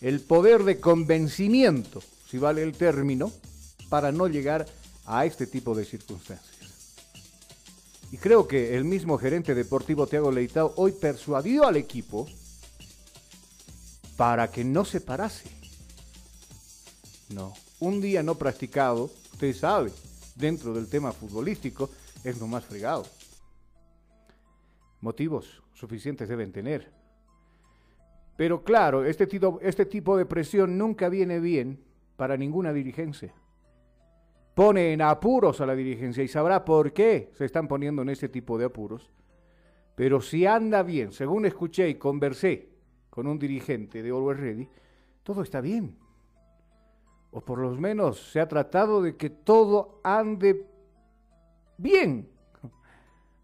El 0.00 0.20
poder 0.20 0.64
de 0.64 0.80
convencimiento, 0.80 2.02
si 2.28 2.38
vale 2.38 2.62
el 2.62 2.72
término, 2.72 3.32
para 3.88 4.12
no 4.12 4.26
llegar 4.26 4.66
a 5.06 5.24
este 5.24 5.46
tipo 5.46 5.74
de 5.74 5.84
circunstancias. 5.84 6.56
Y 8.12 8.18
creo 8.18 8.46
que 8.46 8.76
el 8.76 8.84
mismo 8.84 9.18
gerente 9.18 9.54
deportivo 9.54 10.06
Thiago 10.06 10.30
Leitao 10.30 10.74
hoy 10.76 10.92
persuadió 10.92 11.66
al 11.66 11.76
equipo 11.76 12.26
para 14.16 14.50
que 14.50 14.64
no 14.64 14.84
se 14.84 15.00
parase. 15.00 15.48
No, 17.30 17.54
un 17.80 18.00
día 18.00 18.22
no 18.22 18.36
practicado, 18.36 19.10
usted 19.32 19.54
sabe, 19.54 19.90
dentro 20.34 20.72
del 20.74 20.88
tema 20.88 21.12
futbolístico, 21.12 21.90
es 22.24 22.38
lo 22.40 22.46
más 22.46 22.64
fregado. 22.64 23.04
Motivos 25.00 25.62
suficientes 25.72 26.28
deben 26.28 26.52
tener. 26.52 26.90
Pero 28.36 28.62
claro, 28.62 29.04
este 29.04 29.26
tipo, 29.26 29.58
este 29.62 29.86
tipo 29.86 30.16
de 30.16 30.26
presión 30.26 30.76
nunca 30.76 31.08
viene 31.08 31.40
bien 31.40 31.82
para 32.16 32.36
ninguna 32.36 32.72
dirigencia. 32.72 33.32
Pone 34.54 34.92
en 34.92 35.02
apuros 35.02 35.60
a 35.60 35.66
la 35.66 35.74
dirigencia 35.74 36.22
y 36.22 36.28
sabrá 36.28 36.64
por 36.64 36.92
qué 36.92 37.30
se 37.34 37.44
están 37.44 37.68
poniendo 37.68 38.02
en 38.02 38.08
ese 38.08 38.28
tipo 38.28 38.58
de 38.58 38.66
apuros. 38.66 39.10
Pero 39.94 40.20
si 40.20 40.46
anda 40.46 40.82
bien, 40.82 41.12
según 41.12 41.46
escuché 41.46 41.88
y 41.88 41.96
conversé 41.96 42.68
con 43.10 43.26
un 43.26 43.38
dirigente 43.38 44.02
de 44.02 44.10
Always 44.10 44.38
Ready, 44.38 44.68
todo 45.22 45.42
está 45.42 45.60
bien. 45.60 45.96
O 47.30 47.40
por 47.40 47.58
lo 47.58 47.70
menos 47.72 48.30
se 48.30 48.40
ha 48.40 48.48
tratado 48.48 49.02
de 49.02 49.16
que 49.16 49.30
todo 49.30 50.00
ande 50.02 50.66
bien. 51.76 52.28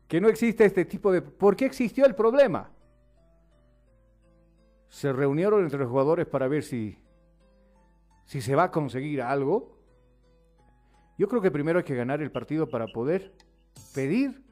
Que 0.08 0.20
no 0.20 0.28
existe 0.28 0.64
este 0.64 0.84
tipo 0.84 1.10
de... 1.12 1.22
¿Por 1.22 1.56
qué 1.56 1.66
existió 1.66 2.04
el 2.06 2.14
problema? 2.14 2.70
Se 4.88 5.12
reunieron 5.12 5.62
entre 5.62 5.78
los 5.78 5.88
jugadores 5.88 6.26
para 6.26 6.48
ver 6.48 6.62
si, 6.62 6.98
si 8.24 8.40
se 8.40 8.54
va 8.54 8.64
a 8.64 8.70
conseguir 8.70 9.22
algo. 9.22 9.78
Yo 11.18 11.28
creo 11.28 11.40
que 11.40 11.50
primero 11.50 11.78
hay 11.78 11.84
que 11.84 11.94
ganar 11.94 12.20
el 12.20 12.30
partido 12.30 12.68
para 12.68 12.86
poder 12.86 13.32
pedir 13.94 14.42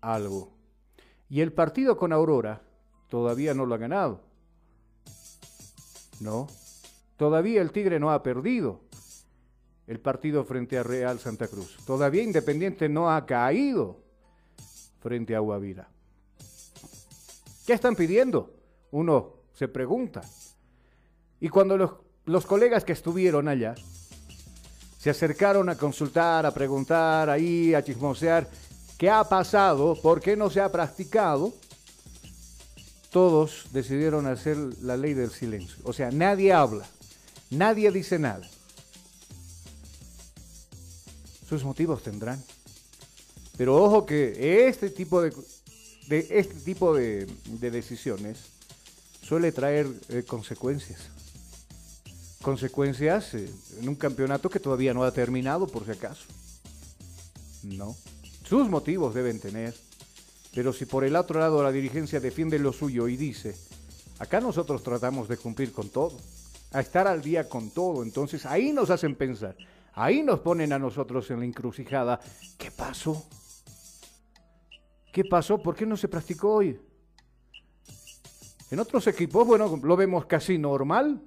algo. 0.00 0.52
Y 1.28 1.40
el 1.40 1.52
partido 1.52 1.96
con 1.96 2.12
Aurora 2.12 2.62
todavía 3.08 3.54
no 3.54 3.66
lo 3.66 3.74
ha 3.74 3.78
ganado. 3.78 4.20
No, 6.20 6.46
todavía 7.22 7.62
el 7.62 7.70
Tigre 7.70 8.00
no 8.00 8.10
ha 8.10 8.20
perdido 8.20 8.80
el 9.86 10.00
partido 10.00 10.42
frente 10.42 10.76
a 10.76 10.82
Real 10.82 11.20
Santa 11.20 11.46
Cruz. 11.46 11.76
Todavía 11.86 12.20
Independiente 12.20 12.88
no 12.88 13.12
ha 13.12 13.24
caído 13.26 14.00
frente 14.98 15.36
a 15.36 15.38
Guavira. 15.38 15.88
¿Qué 17.64 17.74
están 17.74 17.94
pidiendo? 17.94 18.52
Uno 18.90 19.34
se 19.54 19.68
pregunta. 19.68 20.22
Y 21.38 21.48
cuando 21.48 21.76
los, 21.76 21.92
los 22.24 22.44
colegas 22.44 22.82
que 22.82 22.92
estuvieron 22.92 23.46
allá 23.46 23.76
se 24.98 25.08
acercaron 25.08 25.68
a 25.68 25.76
consultar, 25.76 26.44
a 26.44 26.52
preguntar, 26.52 27.30
ahí, 27.30 27.72
a 27.72 27.84
chismosear, 27.84 28.50
¿qué 28.98 29.08
ha 29.08 29.22
pasado? 29.22 29.96
¿Por 30.02 30.20
qué 30.20 30.36
no 30.36 30.50
se 30.50 30.60
ha 30.60 30.72
practicado? 30.72 31.52
Todos 33.12 33.68
decidieron 33.72 34.26
hacer 34.26 34.56
la 34.80 34.96
ley 34.96 35.14
del 35.14 35.30
silencio. 35.30 35.76
O 35.84 35.92
sea, 35.92 36.10
nadie 36.10 36.52
habla, 36.52 36.88
nadie 37.52 37.90
dice 37.90 38.18
nada. 38.18 38.48
Sus 41.48 41.64
motivos 41.64 42.02
tendrán. 42.02 42.42
Pero 43.56 43.82
ojo 43.82 44.06
que 44.06 44.66
este 44.66 44.90
tipo 44.90 45.20
de, 45.20 45.32
de 46.08 46.26
este 46.30 46.54
tipo 46.54 46.94
de, 46.94 47.26
de 47.46 47.70
decisiones 47.70 48.38
suele 49.22 49.52
traer 49.52 49.86
eh, 50.08 50.24
consecuencias. 50.24 51.00
Consecuencias 52.42 53.34
eh, 53.34 53.48
en 53.80 53.88
un 53.88 53.94
campeonato 53.94 54.50
que 54.50 54.60
todavía 54.60 54.94
no 54.94 55.04
ha 55.04 55.12
terminado, 55.12 55.66
por 55.66 55.84
si 55.84 55.92
acaso. 55.92 56.24
No. 57.62 57.96
Sus 58.48 58.68
motivos 58.68 59.14
deben 59.14 59.40
tener. 59.40 59.74
Pero 60.54 60.72
si 60.72 60.84
por 60.84 61.04
el 61.04 61.16
otro 61.16 61.40
lado 61.40 61.62
la 61.62 61.72
dirigencia 61.72 62.20
defiende 62.20 62.58
lo 62.58 62.72
suyo 62.72 63.08
y 63.08 63.16
dice, 63.16 63.56
acá 64.18 64.40
nosotros 64.40 64.82
tratamos 64.82 65.28
de 65.28 65.38
cumplir 65.38 65.72
con 65.72 65.88
todo, 65.88 66.18
a 66.72 66.80
estar 66.80 67.06
al 67.06 67.22
día 67.22 67.48
con 67.48 67.70
todo, 67.70 68.02
entonces 68.02 68.46
ahí 68.46 68.72
nos 68.72 68.90
hacen 68.90 69.14
pensar, 69.14 69.56
ahí 69.92 70.22
nos 70.22 70.40
ponen 70.40 70.72
a 70.72 70.78
nosotros 70.78 71.30
en 71.30 71.40
la 71.40 71.44
encrucijada, 71.44 72.20
¿qué 72.58 72.70
pasó? 72.70 73.26
¿Qué 75.12 75.24
pasó? 75.24 75.58
¿Por 75.58 75.74
qué 75.74 75.84
no 75.84 75.96
se 75.96 76.08
practicó 76.08 76.54
hoy? 76.54 76.80
En 78.70 78.80
otros 78.80 79.06
equipos, 79.06 79.46
bueno, 79.46 79.78
lo 79.82 79.96
vemos 79.96 80.24
casi 80.24 80.56
normal, 80.56 81.20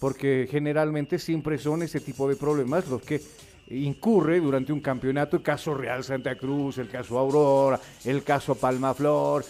porque 0.00 0.48
generalmente 0.50 1.20
siempre 1.20 1.56
son 1.58 1.82
ese 1.82 2.00
tipo 2.00 2.28
de 2.28 2.34
problemas 2.34 2.88
los 2.88 3.02
que 3.02 3.22
incurre 3.68 4.40
durante 4.40 4.72
un 4.72 4.80
campeonato, 4.80 5.36
el 5.36 5.44
caso 5.44 5.74
Real 5.74 6.02
Santa 6.02 6.36
Cruz, 6.36 6.78
el 6.78 6.88
caso 6.88 7.18
Aurora, 7.18 7.80
el 8.04 8.24
caso 8.24 8.56
Palmaflor, 8.56 9.44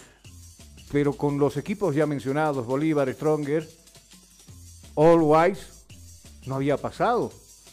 pero 0.91 1.13
con 1.13 1.39
los 1.39 1.57
equipos 1.57 1.95
ya 1.95 2.05
mencionados, 2.05 2.67
Bolívar, 2.67 3.11
Stronger, 3.11 3.67
All 4.95 5.21
Wise, 5.21 5.61
no 6.45 6.55
había 6.55 6.77
pasado 6.77 7.31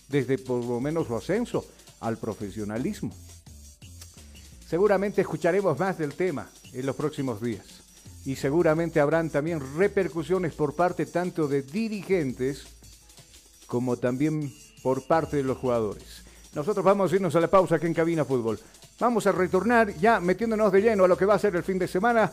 desde 0.09 0.39
por 0.39 0.65
lo 0.65 0.81
menos 0.81 1.07
su 1.07 1.17
ascenso 1.17 1.65
al 2.01 2.17
profesionalismo. 2.17 3.13
Seguramente 4.67 5.21
escucharemos 5.21 5.79
más 5.79 5.99
del 5.99 6.15
tema 6.15 6.49
en 6.73 6.87
los 6.87 6.97
próximos 6.97 7.41
días 7.41 7.67
y 8.25 8.37
seguramente 8.37 9.01
habrán 9.01 9.31
también 9.31 9.61
repercusiones 9.77 10.55
por 10.55 10.75
parte 10.75 11.07
tanto 11.07 11.49
de 11.49 11.63
dirigentes 11.63 12.67
como 13.67 13.97
también 13.97 14.53
por 14.83 15.07
parte 15.07 15.39
de 15.39 15.43
los 15.43 15.59
jugadores. 15.59 16.25
Nosotros 16.55 16.85
vamos 16.85 17.13
a 17.13 17.17
irnos 17.17 17.37
a 17.37 17.41
la 17.41 17.49
pausa 17.49 17.77
aquí 17.77 17.87
en 17.87 17.95
Cabina 17.95 18.25
Fútbol. 18.25 18.59
Vamos 18.99 19.27
a 19.27 19.33
retornar 19.33 19.95
ya 19.97 20.21
metiéndonos 20.21 20.73
de 20.73 20.83
lleno 20.83 21.05
a 21.05 21.09
lo 21.09 21.17
que 21.17 21.25
va 21.25 21.35
a 21.35 21.39
ser 21.39 21.55
el 21.57 21.63
fin 21.63 21.79
de 21.79 21.89
semana 21.89 22.31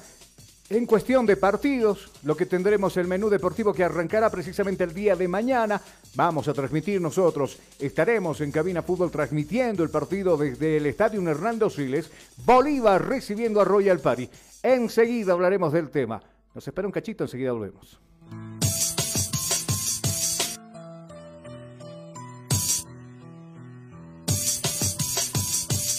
en 0.70 0.86
cuestión 0.86 1.26
de 1.26 1.38
partidos, 1.38 2.12
lo 2.24 2.36
que 2.36 2.46
tendremos 2.46 2.98
el 2.98 3.08
menú 3.08 3.30
deportivo 3.30 3.74
que 3.74 3.84
arrancará 3.84 4.30
precisamente 4.30 4.84
el 4.84 4.94
día 4.94 5.16
de 5.16 5.28
mañana, 5.28 5.82
vamos 6.16 6.48
a 6.48 6.54
transmitir 6.54 7.00
nosotros, 7.00 7.58
estaremos 7.80 8.42
en 8.42 8.52
Cabina 8.52 8.82
Fútbol 8.82 9.10
transmitiendo 9.10 9.84
el 9.84 9.90
partido 9.90 10.36
desde 10.36 10.78
el 10.78 10.86
Estadio 10.86 11.22
Hernando 11.28 11.70
Siles, 11.70 12.12
Bolívar 12.46 13.08
recibiendo 13.08 13.62
a 13.62 13.66
Royal 13.66 14.00
Party. 14.00 14.30
Enseguida 14.62 15.34
hablaremos 15.34 15.72
del 15.72 15.90
tema. 15.90 16.22
Nos 16.54 16.68
espera 16.68 16.88
un 16.88 16.92
cachito, 16.92 17.24
enseguida 17.24 17.54
volvemos. 17.54 18.00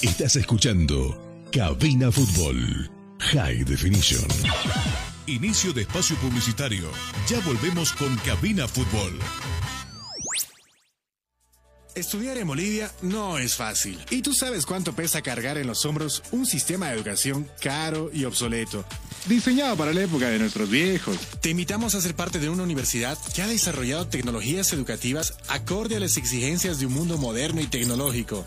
Estás 0.03 0.37
escuchando 0.37 1.17
Cabina 1.51 2.13
Fútbol 2.13 2.98
High 3.33 3.63
Definition. 3.65 4.27
Inicio 5.27 5.75
de 5.75 5.83
espacio 5.83 6.17
publicitario. 6.17 6.89
Ya 7.29 7.39
volvemos 7.41 7.93
con 7.93 8.17
Cabina 8.19 8.67
Fútbol. 8.67 9.19
Estudiar 11.95 12.39
en 12.39 12.47
Bolivia 12.47 12.91
no 13.03 13.37
es 13.37 13.55
fácil. 13.55 13.99
Y 14.09 14.23
tú 14.23 14.33
sabes 14.33 14.65
cuánto 14.65 14.95
pesa 14.95 15.21
cargar 15.21 15.59
en 15.59 15.67
los 15.67 15.85
hombros 15.85 16.23
un 16.31 16.47
sistema 16.47 16.89
de 16.89 16.95
educación 16.95 17.47
caro 17.61 18.11
y 18.15 18.25
obsoleto. 18.25 18.87
Diseñado 19.27 19.77
para 19.77 19.93
la 19.93 20.05
época 20.05 20.31
de 20.31 20.39
nuestros 20.39 20.71
viejos. 20.71 21.19
Te 21.43 21.51
invitamos 21.51 21.95
a 21.95 22.01
ser 22.01 22.15
parte 22.15 22.39
de 22.39 22.49
una 22.49 22.63
universidad 22.63 23.19
que 23.35 23.43
ha 23.43 23.47
desarrollado 23.47 24.07
tecnologías 24.07 24.73
educativas 24.73 25.37
acorde 25.49 25.97
a 25.97 26.01
las 26.01 26.17
exigencias 26.17 26.79
de 26.79 26.87
un 26.87 26.95
mundo 26.95 27.19
moderno 27.19 27.61
y 27.61 27.67
tecnológico. 27.67 28.47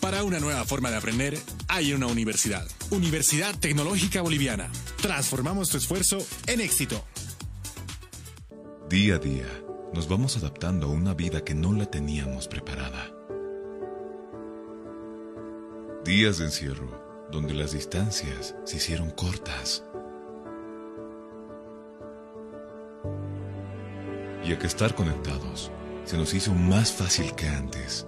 Para 0.00 0.22
una 0.22 0.38
nueva 0.38 0.64
forma 0.64 0.90
de 0.90 0.96
aprender, 0.96 1.38
hay 1.66 1.92
una 1.92 2.06
universidad. 2.06 2.66
Universidad 2.90 3.58
Tecnológica 3.58 4.22
Boliviana. 4.22 4.70
Transformamos 5.02 5.70
tu 5.70 5.76
esfuerzo 5.76 6.18
en 6.46 6.60
éxito. 6.60 7.04
Día 8.88 9.16
a 9.16 9.18
día, 9.18 9.48
nos 9.92 10.08
vamos 10.08 10.36
adaptando 10.36 10.86
a 10.86 10.90
una 10.90 11.14
vida 11.14 11.44
que 11.44 11.54
no 11.54 11.72
la 11.72 11.86
teníamos 11.86 12.48
preparada. 12.48 13.12
Días 16.04 16.38
de 16.38 16.46
encierro, 16.46 17.28
donde 17.30 17.52
las 17.52 17.72
distancias 17.72 18.54
se 18.64 18.76
hicieron 18.76 19.10
cortas. 19.10 19.84
Y 24.44 24.52
a 24.52 24.58
que 24.58 24.66
estar 24.66 24.94
conectados 24.94 25.70
se 26.04 26.16
nos 26.16 26.32
hizo 26.32 26.54
más 26.54 26.92
fácil 26.92 27.34
que 27.34 27.48
antes. 27.48 28.07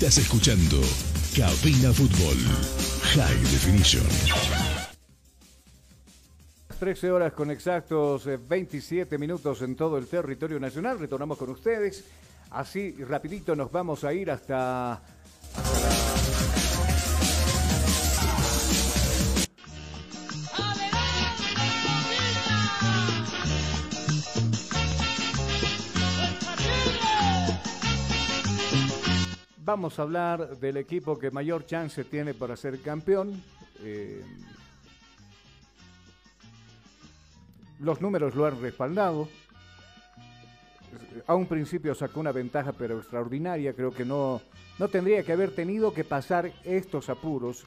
Estás 0.00 0.16
escuchando 0.16 0.80
Cabina 1.36 1.92
Fútbol 1.92 2.38
High 3.02 3.38
Definition. 3.52 4.02
13 6.78 7.10
horas 7.10 7.34
con 7.34 7.50
exactos 7.50 8.26
27 8.48 9.18
minutos 9.18 9.60
en 9.60 9.76
todo 9.76 9.98
el 9.98 10.06
territorio 10.06 10.58
nacional. 10.58 10.98
Retornamos 10.98 11.36
con 11.36 11.50
ustedes. 11.50 12.02
Así 12.48 12.92
rapidito 13.04 13.54
nos 13.54 13.70
vamos 13.70 14.02
a 14.04 14.14
ir 14.14 14.30
hasta 14.30 15.02
Vamos 29.62 29.98
a 29.98 30.02
hablar 30.02 30.56
del 30.58 30.78
equipo 30.78 31.18
que 31.18 31.30
mayor 31.30 31.66
chance 31.66 32.04
tiene 32.04 32.32
para 32.32 32.56
ser 32.56 32.80
campeón. 32.80 33.42
Eh, 33.82 34.24
los 37.78 38.00
números 38.00 38.34
lo 38.34 38.46
han 38.46 38.60
respaldado. 38.60 39.28
A 41.26 41.34
un 41.34 41.46
principio 41.46 41.94
sacó 41.94 42.20
una 42.20 42.32
ventaja, 42.32 42.72
pero 42.72 42.98
extraordinaria. 42.98 43.74
Creo 43.74 43.92
que 43.92 44.06
no, 44.06 44.40
no 44.78 44.88
tendría 44.88 45.22
que 45.22 45.32
haber 45.32 45.54
tenido 45.54 45.92
que 45.92 46.04
pasar 46.04 46.50
estos 46.64 47.10
apuros 47.10 47.66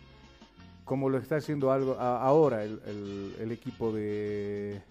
como 0.85 1.09
lo 1.09 1.19
está 1.19 1.37
haciendo 1.37 1.71
algo 1.71 1.97
ahora 1.99 2.63
el, 2.63 3.51
equipo 3.51 3.93
de, 3.93 4.81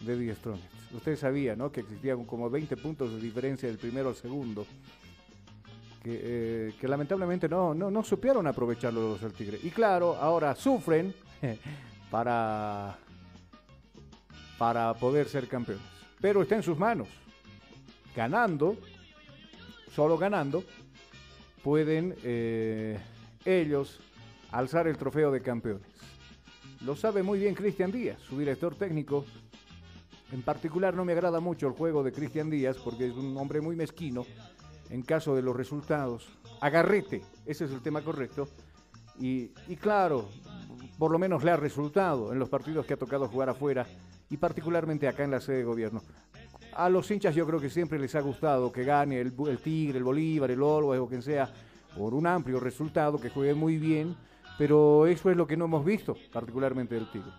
de 0.00 0.34
Strongest. 0.36 0.72
Usted 0.92 1.16
sabía 1.16 1.56
¿no? 1.56 1.72
que 1.72 1.80
existían 1.80 2.24
como 2.24 2.48
20 2.48 2.76
puntos 2.76 3.12
de 3.12 3.20
diferencia 3.20 3.68
del 3.68 3.76
primero 3.76 4.08
al 4.10 4.14
segundo 4.14 4.64
que, 6.04 6.20
eh, 6.22 6.74
que 6.78 6.86
lamentablemente 6.86 7.48
no, 7.48 7.74
no, 7.74 7.90
no 7.90 8.04
supieron 8.04 8.46
aprovecharlo 8.46 9.12
los 9.12 9.22
del 9.22 9.32
Tigre. 9.32 9.58
Y 9.62 9.70
claro, 9.70 10.14
ahora 10.14 10.54
sufren 10.54 11.14
para, 12.10 12.98
para 14.58 14.92
poder 14.92 15.26
ser 15.28 15.48
campeones. 15.48 15.82
Pero 16.20 16.42
está 16.42 16.56
en 16.56 16.62
sus 16.62 16.78
manos. 16.78 17.08
Ganando, 18.14 18.76
solo 19.92 20.18
ganando, 20.18 20.62
pueden 21.62 22.14
eh, 22.22 23.00
ellos 23.46 23.98
alzar 24.52 24.86
el 24.86 24.98
trofeo 24.98 25.32
de 25.32 25.40
campeones. 25.40 25.88
Lo 26.82 26.96
sabe 26.96 27.22
muy 27.22 27.38
bien 27.38 27.54
Cristian 27.54 27.90
Díaz, 27.90 28.20
su 28.20 28.38
director 28.38 28.74
técnico. 28.76 29.24
En 30.32 30.42
particular 30.42 30.94
no 30.94 31.06
me 31.06 31.12
agrada 31.14 31.40
mucho 31.40 31.66
el 31.66 31.72
juego 31.72 32.02
de 32.02 32.12
Cristian 32.12 32.50
Díaz 32.50 32.76
porque 32.76 33.06
es 33.06 33.14
un 33.14 33.34
hombre 33.38 33.62
muy 33.62 33.74
mezquino 33.74 34.26
en 34.94 35.02
caso 35.02 35.34
de 35.34 35.42
los 35.42 35.56
resultados. 35.56 36.28
Agarrete, 36.60 37.20
ese 37.44 37.64
es 37.64 37.72
el 37.72 37.82
tema 37.82 38.02
correcto. 38.02 38.48
Y, 39.18 39.48
claro, 39.80 40.28
por 40.98 41.10
lo 41.10 41.18
menos 41.18 41.42
le 41.42 41.50
ha 41.50 41.56
resultado 41.56 42.32
en 42.32 42.38
los 42.38 42.48
partidos 42.48 42.86
que 42.86 42.94
ha 42.94 42.96
tocado 42.96 43.26
jugar 43.26 43.48
afuera 43.48 43.86
y 44.30 44.36
particularmente 44.36 45.08
acá 45.08 45.24
en 45.24 45.32
la 45.32 45.40
sede 45.40 45.58
de 45.58 45.64
gobierno. 45.64 46.00
A 46.74 46.88
los 46.88 47.10
hinchas 47.10 47.34
yo 47.34 47.44
creo 47.44 47.60
que 47.60 47.70
siempre 47.70 47.98
les 47.98 48.14
ha 48.14 48.20
gustado 48.20 48.70
que 48.70 48.84
gane 48.84 49.20
el, 49.20 49.34
Tigre, 49.60 49.98
el 49.98 50.04
Bolívar, 50.04 50.52
el 50.52 50.62
Olvo 50.62 50.92
o 50.92 51.08
quien 51.08 51.22
sea, 51.22 51.52
por 51.96 52.14
un 52.14 52.28
amplio 52.28 52.60
resultado, 52.60 53.20
que 53.20 53.30
juegue 53.30 53.54
muy 53.54 53.78
bien, 53.78 54.14
pero 54.58 55.08
eso 55.08 55.28
es 55.28 55.36
lo 55.36 55.46
que 55.48 55.56
no 55.56 55.64
hemos 55.64 55.84
visto, 55.84 56.16
particularmente 56.32 56.94
del 56.94 57.10
Tigre. 57.10 57.32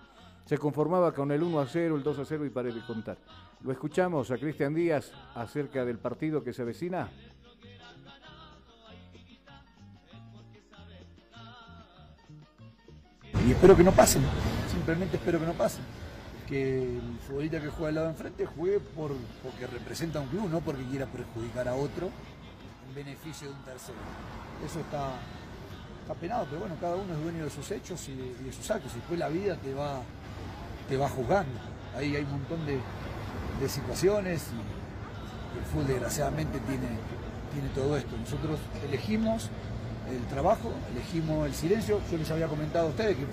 Se 0.45 0.57
conformaba 0.57 1.13
con 1.13 1.31
el 1.31 1.41
1 1.41 1.59
a 1.59 1.67
0, 1.67 1.95
el 1.95 2.03
2 2.03 2.19
a 2.19 2.25
0 2.25 2.45
y 2.45 2.49
paré 2.49 2.73
de 2.73 2.85
contar. 2.85 3.17
Lo 3.63 3.71
escuchamos 3.71 4.29
a 4.29 4.37
Cristian 4.37 4.75
Díaz 4.75 5.11
acerca 5.33 5.83
del 5.85 5.97
partido 5.97 6.43
que 6.43 6.53
se 6.53 6.61
avecina. 6.61 7.09
Espero 13.65 13.77
que 13.77 13.83
no 13.83 13.93
pasen, 13.93 14.21
simplemente 14.71 15.17
espero 15.17 15.39
que 15.39 15.45
no 15.47 15.53
pasen. 15.53 15.81
Que 16.47 16.83
el 16.83 17.17
futbolista 17.27 17.59
que 17.59 17.69
juega 17.69 17.87
al 17.87 17.95
lado 17.95 18.07
de 18.07 18.13
enfrente 18.13 18.45
juegue 18.45 18.79
por, 18.79 19.11
porque 19.41 19.65
representa 19.65 20.19
a 20.19 20.21
un 20.21 20.27
club, 20.27 20.47
no 20.51 20.61
porque 20.61 20.83
quiera 20.83 21.07
perjudicar 21.07 21.67
a 21.67 21.73
otro 21.73 22.11
en 22.87 22.93
beneficio 22.93 23.47
de 23.47 23.55
un 23.55 23.63
tercero. 23.63 23.97
Eso 24.63 24.79
está, 24.79 25.13
está 26.03 26.13
penado, 26.13 26.45
pero 26.47 26.59
bueno, 26.59 26.75
cada 26.79 26.95
uno 26.95 27.11
es 27.11 27.23
dueño 27.23 27.43
de 27.43 27.49
sus 27.49 27.71
hechos 27.71 28.07
y 28.07 28.43
de, 28.43 28.53
sus 28.53 28.69
actos. 28.69 28.91
Y 28.91 28.97
después 28.97 29.17
la 29.17 29.29
vida 29.29 29.55
te 29.55 29.73
va, 29.73 30.01
te 30.87 30.95
va 30.95 31.09
juzgando. 31.09 31.59
Ahí 31.97 32.15
hay 32.15 32.21
un 32.23 32.33
montón 32.33 32.63
de, 32.67 32.77
de 33.59 33.67
situaciones 33.67 34.45
y 34.53 35.57
el 35.57 35.65
fútbol 35.65 35.87
desgraciadamente 35.87 36.59
tiene, 36.59 36.99
tiene 37.51 37.69
todo 37.73 37.97
esto. 37.97 38.15
Nosotros 38.15 38.59
elegimos 38.87 39.49
el 40.09 40.25
trabajo, 40.27 40.71
elegimos 40.91 41.47
el 41.47 41.53
silencio. 41.53 41.99
Yo 42.11 42.17
les 42.17 42.29
había 42.31 42.47
comentado 42.47 42.87
a 42.87 42.89
ustedes 42.89 43.17
que 43.17 43.25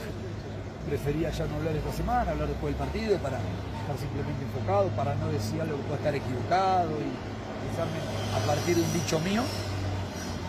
prefería 0.89 1.31
ya 1.31 1.47
no 1.47 1.57
hablar 1.57 1.77
esta 1.77 1.93
semana, 1.93 2.31
hablar 2.31 2.49
después 2.49 2.75
del 2.75 2.81
partido 2.81 3.19
para 3.19 3.39
estar 3.39 3.97
simplemente 3.99 4.45
enfocado, 4.45 4.89
para 4.97 5.15
no 5.17 5.29
decir 5.29 5.61
algo 5.61 5.77
que 5.77 5.83
pueda 5.85 5.99
estar 5.99 6.15
equivocado 6.15 6.91
y 6.99 7.11
pensarme 7.69 7.99
a 8.35 8.41
partir 8.47 8.77
de 8.77 8.83
un 8.83 8.93
dicho 8.93 9.21
mío 9.21 9.43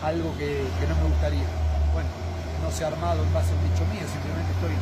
algo 0.02 0.36
que, 0.36 0.60
que 0.80 0.86
no 0.88 0.94
me 1.00 1.06
gustaría. 1.08 1.48
Bueno, 1.94 2.10
no 2.60 2.68
se 2.70 2.84
ha 2.84 2.88
armado 2.88 3.22
en 3.22 3.32
base 3.32 3.52
a 3.52 3.56
un 3.56 3.64
dicho 3.70 3.84
mío, 3.88 4.04
simplemente 4.04 4.50
estoy 4.52 4.74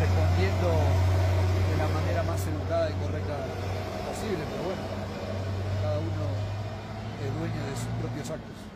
respondiendo 0.00 0.68
de 0.74 1.76
la 1.78 1.88
manera 1.92 2.22
más 2.24 2.40
educada 2.46 2.90
y 2.90 2.94
correcta 2.98 3.36
posible, 4.10 4.42
pero 4.48 4.62
bueno, 4.74 4.82
cada 5.82 5.98
uno 5.98 6.24
es 7.22 7.30
dueño 7.30 7.62
de 7.62 7.74
sus 7.78 7.92
propios 8.00 8.26
actos. 8.30 8.73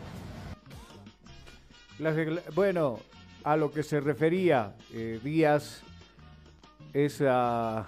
Bueno, 2.55 2.97
a 3.43 3.57
lo 3.57 3.71
que 3.73 3.83
se 3.83 3.99
refería 3.99 4.73
eh, 4.93 5.19
Díaz 5.21 5.81
es 6.93 7.21
a, 7.21 7.85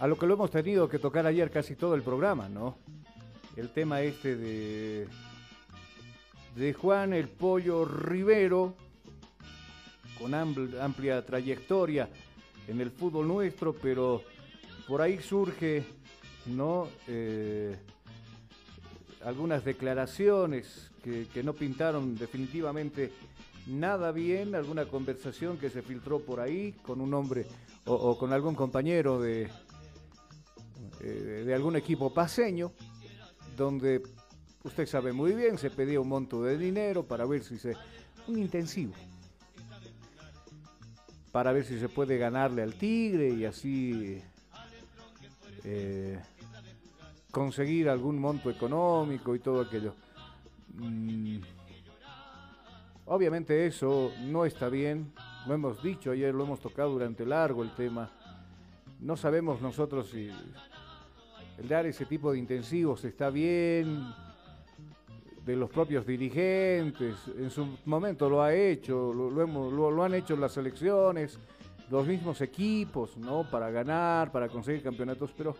a 0.00 0.06
lo 0.06 0.16
que 0.18 0.26
lo 0.26 0.32
hemos 0.32 0.50
tenido 0.50 0.88
que 0.88 0.98
tocar 0.98 1.26
ayer 1.26 1.50
casi 1.50 1.76
todo 1.76 1.94
el 1.94 2.02
programa, 2.02 2.48
¿no? 2.48 2.78
El 3.56 3.68
tema 3.68 4.00
este 4.00 4.36
de, 4.36 5.06
de 6.56 6.72
Juan 6.72 7.12
el 7.12 7.28
Pollo 7.28 7.84
Rivero, 7.84 8.74
con 10.18 10.32
ampl- 10.32 10.80
amplia 10.80 11.24
trayectoria 11.26 12.08
en 12.66 12.80
el 12.80 12.90
fútbol 12.90 13.28
nuestro, 13.28 13.74
pero 13.74 14.22
por 14.88 15.02
ahí 15.02 15.20
surge, 15.20 15.84
¿no? 16.46 16.88
Eh, 17.06 17.76
algunas 19.22 19.62
declaraciones 19.62 20.90
que, 21.04 21.42
no 21.42 21.52
pintaron 21.52 22.16
definitivamente 22.16 23.12
nada 23.66 24.10
bien, 24.10 24.54
alguna 24.54 24.86
conversación 24.86 25.58
que 25.58 25.68
se 25.68 25.82
filtró 25.82 26.20
por 26.20 26.40
ahí 26.40 26.72
con 26.82 27.00
un 27.00 27.12
hombre 27.12 27.46
o, 27.84 27.94
o 27.94 28.18
con 28.18 28.32
algún 28.32 28.54
compañero 28.54 29.20
de, 29.20 29.50
eh, 31.00 31.42
de 31.44 31.54
algún 31.54 31.76
equipo 31.76 32.12
paseño, 32.12 32.72
donde 33.56 34.02
usted 34.62 34.86
sabe 34.86 35.12
muy 35.12 35.32
bien, 35.32 35.58
se 35.58 35.70
pedía 35.70 36.00
un 36.00 36.08
monto 36.08 36.42
de 36.42 36.56
dinero 36.56 37.04
para 37.04 37.26
ver 37.26 37.44
si 37.44 37.58
se... 37.58 37.74
un 38.26 38.38
intensivo, 38.38 38.94
para 41.30 41.52
ver 41.52 41.64
si 41.64 41.78
se 41.78 41.90
puede 41.90 42.16
ganarle 42.16 42.62
al 42.62 42.74
Tigre 42.74 43.28
y 43.28 43.44
así 43.44 44.22
eh, 45.64 46.18
conseguir 47.30 47.90
algún 47.90 48.18
monto 48.18 48.48
económico 48.48 49.34
y 49.34 49.40
todo 49.40 49.60
aquello. 49.60 49.94
Mm, 50.76 51.38
obviamente 53.06 53.66
eso 53.66 54.12
no 54.22 54.44
está 54.44 54.68
bien, 54.68 55.12
lo 55.46 55.54
hemos 55.54 55.82
dicho 55.82 56.10
ayer, 56.10 56.34
lo 56.34 56.44
hemos 56.44 56.60
tocado 56.60 56.90
durante 56.90 57.24
largo 57.24 57.62
el 57.62 57.74
tema. 57.74 58.10
No 59.00 59.16
sabemos 59.16 59.60
nosotros 59.60 60.10
si 60.10 60.30
el 61.58 61.68
dar 61.68 61.86
ese 61.86 62.06
tipo 62.06 62.32
de 62.32 62.38
intensivos 62.38 63.04
está 63.04 63.30
bien 63.30 64.02
de 65.44 65.56
los 65.56 65.68
propios 65.68 66.06
dirigentes, 66.06 67.16
en 67.36 67.50
su 67.50 67.76
momento 67.84 68.30
lo 68.30 68.42
ha 68.42 68.54
hecho, 68.54 69.12
lo, 69.12 70.02
han 70.02 70.14
hecho 70.14 70.36
las 70.36 70.52
selecciones, 70.52 71.38
los 71.90 72.06
mismos 72.06 72.40
equipos, 72.40 73.18
¿no? 73.18 73.44
Para 73.50 73.70
ganar, 73.70 74.32
para 74.32 74.48
conseguir 74.48 74.82
campeonatos, 74.82 75.32
pero 75.36 75.54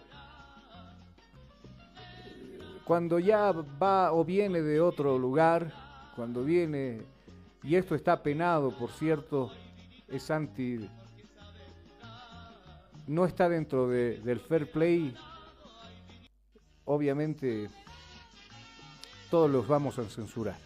cuando 2.84 3.18
ya 3.18 3.52
va 3.52 4.12
o 4.12 4.24
viene 4.24 4.60
de 4.62 4.80
otro 4.80 5.18
lugar, 5.18 5.72
cuando 6.14 6.44
viene, 6.44 7.02
y 7.62 7.76
esto 7.76 7.94
está 7.94 8.22
penado, 8.22 8.76
por 8.76 8.90
cierto, 8.90 9.50
es 10.08 10.30
anti, 10.30 10.88
no 13.06 13.24
está 13.24 13.48
dentro 13.48 13.88
de- 13.88 14.18
del 14.20 14.40
fair 14.40 14.70
play, 14.70 15.14
obviamente 16.84 17.70
todos 19.30 19.50
los 19.50 19.66
vamos 19.66 19.98
a 19.98 20.04
censurar. 20.04 20.58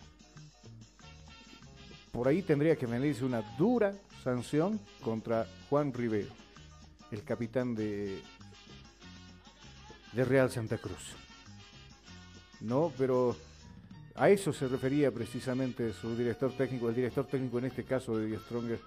Por 2.12 2.26
ahí 2.26 2.42
tendría 2.42 2.74
que 2.76 2.86
venirse 2.86 3.24
una 3.24 3.42
dura 3.56 3.92
sanción 4.24 4.80
contra 5.04 5.46
Juan 5.70 5.92
Rivero, 5.92 6.32
el 7.12 7.22
capitán 7.22 7.76
de, 7.76 8.20
de 10.12 10.24
Real 10.24 10.50
Santa 10.50 10.78
Cruz. 10.78 11.14
No, 12.60 12.92
pero 12.98 13.36
a 14.14 14.30
eso 14.30 14.52
se 14.52 14.66
refería 14.68 15.12
precisamente 15.12 15.92
su 15.92 16.16
director 16.16 16.52
técnico, 16.52 16.88
el 16.88 16.94
director 16.94 17.26
técnico 17.26 17.58
en 17.58 17.66
este 17.66 17.84
caso 17.84 18.16
de 18.16 18.26
Die 18.26 18.38
Stronger, 18.38 18.80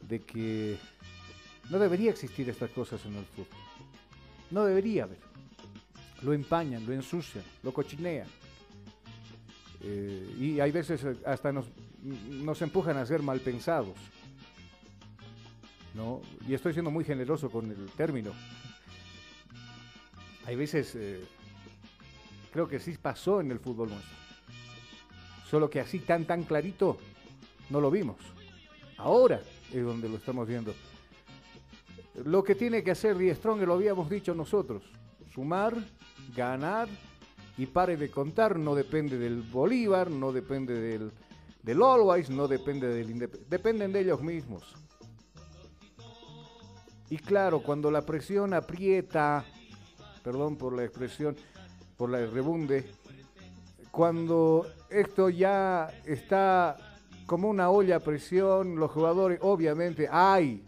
de 0.00 0.20
que 0.20 0.78
no 1.70 1.78
debería 1.78 2.10
existir 2.10 2.48
estas 2.48 2.70
cosas 2.70 3.04
en 3.04 3.16
el 3.16 3.24
fútbol. 3.24 3.58
No 4.50 4.64
debería 4.64 5.04
haber. 5.04 5.18
Lo 6.22 6.32
empañan, 6.32 6.86
lo 6.86 6.92
ensucian, 6.92 7.44
lo 7.62 7.72
cochinean. 7.72 8.28
Eh, 9.80 10.34
y 10.38 10.60
hay 10.60 10.72
veces 10.72 11.04
hasta 11.24 11.52
nos, 11.52 11.66
nos 12.02 12.62
empujan 12.62 12.96
a 12.96 13.06
ser 13.06 13.22
mal 13.22 13.40
pensados. 13.40 13.96
¿no? 15.94 16.22
Y 16.46 16.54
estoy 16.54 16.72
siendo 16.72 16.90
muy 16.90 17.04
generoso 17.04 17.50
con 17.50 17.70
el 17.70 17.90
término. 17.96 18.32
Hay 20.46 20.56
veces, 20.56 20.94
eh, 20.94 21.20
creo 22.58 22.66
que 22.66 22.80
sí 22.80 22.98
pasó 23.00 23.40
en 23.40 23.52
el 23.52 23.60
fútbol 23.60 23.90
nuestro. 23.90 24.16
Solo 25.48 25.70
que 25.70 25.78
así 25.78 26.00
tan, 26.00 26.24
tan 26.24 26.42
clarito 26.42 26.98
no 27.70 27.80
lo 27.80 27.88
vimos. 27.88 28.16
Ahora 28.96 29.40
es 29.72 29.84
donde 29.84 30.08
lo 30.08 30.16
estamos 30.16 30.48
viendo. 30.48 30.74
Lo 32.24 32.42
que 32.42 32.56
tiene 32.56 32.82
que 32.82 32.90
hacer 32.90 33.16
Die 33.16 33.32
Strong, 33.32 33.60
lo 33.60 33.74
habíamos 33.74 34.10
dicho 34.10 34.34
nosotros. 34.34 34.82
Sumar, 35.32 35.72
ganar 36.34 36.88
y 37.56 37.66
pare 37.66 37.96
de 37.96 38.10
contar. 38.10 38.58
No 38.58 38.74
depende 38.74 39.18
del 39.18 39.40
Bolívar, 39.42 40.10
no 40.10 40.32
depende 40.32 40.74
del, 40.74 41.12
del 41.62 41.80
Always, 41.80 42.28
no 42.28 42.48
depende 42.48 42.88
del 42.88 43.08
Indep- 43.08 43.46
Dependen 43.48 43.92
de 43.92 44.00
ellos 44.00 44.20
mismos. 44.20 44.64
Y 47.08 47.18
claro, 47.18 47.62
cuando 47.62 47.92
la 47.92 48.02
presión 48.04 48.52
aprieta, 48.52 49.44
perdón 50.24 50.56
por 50.56 50.74
la 50.74 50.82
expresión, 50.82 51.36
por 51.98 52.10
la 52.10 52.24
rebunde, 52.24 52.88
cuando 53.90 54.64
esto 54.88 55.28
ya 55.28 55.90
está 56.06 56.76
como 57.26 57.50
una 57.50 57.70
olla 57.70 57.96
a 57.96 58.00
presión, 58.00 58.76
los 58.76 58.92
jugadores, 58.92 59.40
obviamente, 59.42 60.08
hay, 60.10 60.64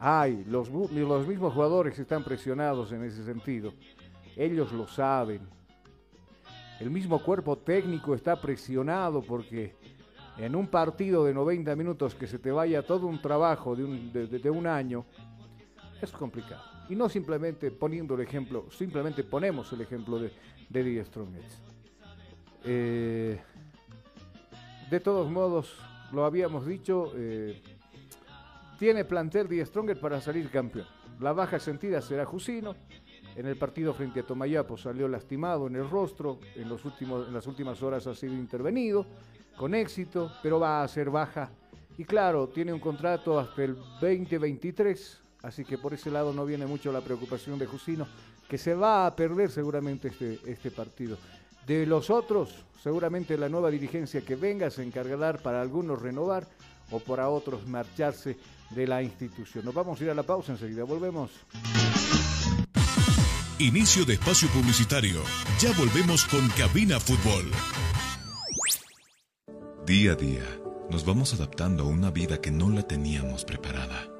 hay, 0.00 0.44
los, 0.48 0.68
los 0.68 1.26
mismos 1.28 1.54
jugadores 1.54 1.96
están 1.98 2.24
presionados 2.24 2.90
en 2.90 3.04
ese 3.04 3.24
sentido, 3.24 3.72
ellos 4.36 4.72
lo 4.72 4.88
saben. 4.88 5.40
El 6.80 6.90
mismo 6.90 7.22
cuerpo 7.22 7.56
técnico 7.56 8.14
está 8.14 8.40
presionado 8.40 9.22
porque 9.22 9.76
en 10.38 10.56
un 10.56 10.66
partido 10.66 11.24
de 11.24 11.34
90 11.34 11.76
minutos 11.76 12.16
que 12.16 12.26
se 12.26 12.38
te 12.38 12.50
vaya 12.50 12.82
todo 12.82 13.06
un 13.06 13.22
trabajo 13.22 13.76
de 13.76 13.84
un, 13.84 14.12
de 14.12 14.50
un 14.50 14.66
año, 14.66 15.04
es 16.00 16.10
complicado. 16.12 16.62
Y 16.88 16.96
no 16.96 17.08
simplemente 17.08 17.70
poniendo 17.70 18.14
el 18.14 18.20
ejemplo, 18.22 18.66
simplemente 18.70 19.24
ponemos 19.24 19.72
el 19.72 19.82
ejemplo 19.82 20.18
de, 20.18 20.32
de 20.68 21.04
Strongets. 21.04 21.62
Eh, 22.64 23.40
de 24.90 25.00
todos 25.00 25.30
modos, 25.30 25.76
lo 26.12 26.24
habíamos 26.24 26.66
dicho, 26.66 27.12
eh, 27.14 27.62
tiene 28.78 29.04
plantel 29.04 29.48
Die 29.48 29.64
Stronger 29.64 29.98
para 29.98 30.20
salir 30.20 30.50
campeón. 30.50 30.86
La 31.20 31.32
baja 31.32 31.58
sentida 31.58 32.00
será 32.00 32.24
Jusino. 32.24 32.74
En 33.36 33.46
el 33.46 33.56
partido 33.56 33.94
frente 33.94 34.20
a 34.20 34.22
Tomayapo 34.24 34.76
salió 34.76 35.06
lastimado 35.06 35.66
en 35.66 35.76
el 35.76 35.88
rostro. 35.88 36.40
En, 36.56 36.68
los 36.68 36.84
últimos, 36.84 37.28
en 37.28 37.34
las 37.34 37.46
últimas 37.46 37.82
horas 37.82 38.06
ha 38.06 38.14
sido 38.14 38.34
intervenido 38.34 39.06
con 39.56 39.74
éxito, 39.74 40.32
pero 40.42 40.58
va 40.58 40.82
a 40.82 40.88
ser 40.88 41.10
baja. 41.10 41.50
Y 41.98 42.04
claro, 42.04 42.48
tiene 42.48 42.72
un 42.72 42.80
contrato 42.80 43.38
hasta 43.38 43.62
el 43.62 43.76
2023, 44.00 45.20
así 45.42 45.64
que 45.64 45.78
por 45.78 45.94
ese 45.94 46.10
lado 46.10 46.32
no 46.32 46.44
viene 46.44 46.66
mucho 46.66 46.92
la 46.92 47.00
preocupación 47.00 47.58
de 47.58 47.66
Jusino, 47.66 48.06
que 48.48 48.58
se 48.58 48.74
va 48.74 49.06
a 49.06 49.14
perder 49.14 49.50
seguramente 49.50 50.08
este, 50.08 50.40
este 50.46 50.70
partido. 50.70 51.16
De 51.66 51.86
los 51.86 52.10
otros, 52.10 52.64
seguramente 52.82 53.36
la 53.38 53.48
nueva 53.48 53.70
dirigencia 53.70 54.22
que 54.22 54.36
venga 54.36 54.70
se 54.70 54.82
encargará 54.82 55.34
para 55.34 55.60
algunos 55.60 56.00
renovar 56.00 56.46
o 56.90 56.98
para 56.98 57.28
otros 57.28 57.66
marcharse 57.66 58.36
de 58.70 58.86
la 58.86 59.02
institución. 59.02 59.64
Nos 59.64 59.74
vamos 59.74 60.00
a 60.00 60.04
ir 60.04 60.10
a 60.10 60.14
la 60.14 60.22
pausa 60.22 60.52
enseguida, 60.52 60.84
volvemos. 60.84 61.30
Inicio 63.58 64.06
de 64.06 64.14
espacio 64.14 64.48
publicitario. 64.48 65.20
Ya 65.60 65.70
volvemos 65.72 66.24
con 66.24 66.48
Cabina 66.50 66.98
Fútbol. 66.98 67.50
Día 69.86 70.12
a 70.12 70.14
día, 70.14 70.44
nos 70.90 71.04
vamos 71.04 71.34
adaptando 71.34 71.84
a 71.84 71.86
una 71.86 72.10
vida 72.10 72.40
que 72.40 72.50
no 72.50 72.70
la 72.70 72.82
teníamos 72.82 73.44
preparada. 73.44 74.19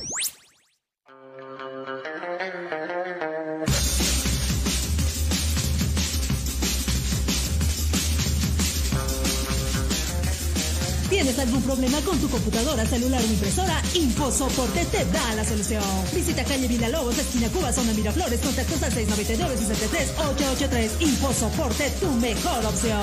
Algún 11.41 11.61
problema 11.63 11.99
con 12.01 12.19
tu 12.19 12.29
computadora, 12.29 12.85
celular 12.85 13.19
o 13.21 13.25
impresora? 13.25 13.81
InfoSoporte 13.93 14.85
te 14.85 15.03
da 15.05 15.33
la 15.35 15.43
solución. 15.43 15.83
Visita 16.13 16.43
calle 16.43 16.67
Lobos, 16.89 17.17
esquina 17.17 17.49
Cuba, 17.49 17.73
zona 17.73 17.93
Miraflores, 17.93 18.39
contactos 18.39 18.83
al 18.83 18.91
699-63-883. 18.93 21.01
InfoSoporte, 21.01 21.89
tu 21.99 22.11
mejor 22.13 22.65
opción. 22.65 23.01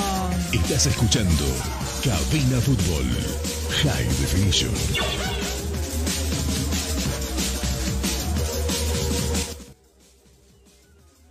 Estás 0.52 0.86
escuchando 0.86 1.44
Cabina 2.02 2.60
Fútbol 2.60 3.06
High 3.82 4.08
Definition. 4.20 4.72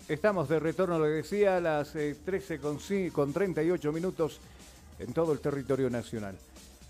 Estamos 0.10 0.47
de 0.47 0.60
retorno, 0.60 0.99
lo 0.99 1.05
decía, 1.05 1.58
a 1.58 1.60
las 1.60 1.91
13 1.91 2.55
eh, 2.55 2.60
con 3.12 3.34
38 3.34 3.91
minutos 3.91 4.39
en 4.99 5.14
todo 5.14 5.34
el 5.34 5.39
territorio 5.39 5.89
nacional. 5.89 6.38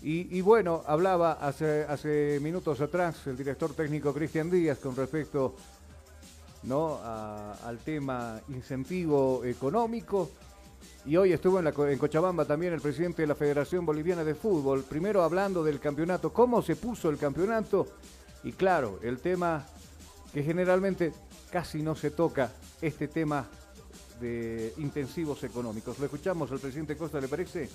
Y, 0.00 0.40
bueno, 0.42 0.84
hablaba 0.86 1.32
hace, 1.32 1.82
hace 1.82 2.38
minutos 2.40 2.80
atrás 2.80 3.26
el 3.26 3.36
director 3.36 3.74
técnico 3.74 4.14
Cristian 4.14 4.48
Díaz 4.48 4.78
con 4.78 4.94
respecto 4.94 5.56
¿no? 6.62 7.00
al 7.02 7.78
tema 7.78 8.40
incentivo 8.48 9.44
económico. 9.44 10.30
Y 11.04 11.16
hoy 11.16 11.32
estuvo 11.32 11.58
en, 11.58 11.66
en 11.66 11.98
Cochabamba 11.98 12.44
también 12.44 12.72
el 12.74 12.80
presidente 12.80 13.22
de 13.22 13.28
la 13.28 13.34
Federación 13.34 13.84
Boliviana 13.84 14.22
de 14.22 14.36
Fútbol, 14.36 14.84
primero 14.84 15.22
hablando 15.22 15.64
del 15.64 15.80
campeonato, 15.80 16.32
cómo 16.32 16.62
se 16.62 16.76
puso 16.76 17.10
el 17.10 17.18
campeonato. 17.18 17.88
Y 18.44 18.52
claro, 18.52 19.00
el 19.02 19.18
tema 19.18 19.66
que 20.32 20.44
generalmente 20.44 21.12
casi 21.50 21.82
no 21.82 21.96
se 21.96 22.10
toca, 22.10 22.52
este 22.80 23.08
tema 23.08 23.48
de 24.20 24.74
intensivos 24.78 25.42
económicos. 25.44 25.98
Lo 25.98 26.04
escuchamos 26.04 26.50
al 26.52 26.58
presidente 26.58 26.96
Costa, 26.96 27.20
¿le 27.20 27.28
parece? 27.28 27.68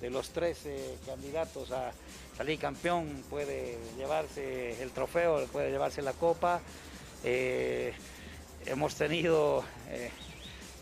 De 0.00 0.10
los 0.10 0.30
tres 0.30 0.58
candidatos 1.04 1.72
a 1.72 1.90
salir 2.36 2.60
campeón 2.60 3.24
puede 3.28 3.76
llevarse 3.96 4.80
el 4.80 4.90
trofeo, 4.90 5.46
puede 5.46 5.70
llevarse 5.70 6.00
la 6.00 6.12
copa. 6.12 6.60
Eh, 7.24 7.92
hemos 8.66 8.94
tenido 8.94 9.64
eh, 9.88 10.10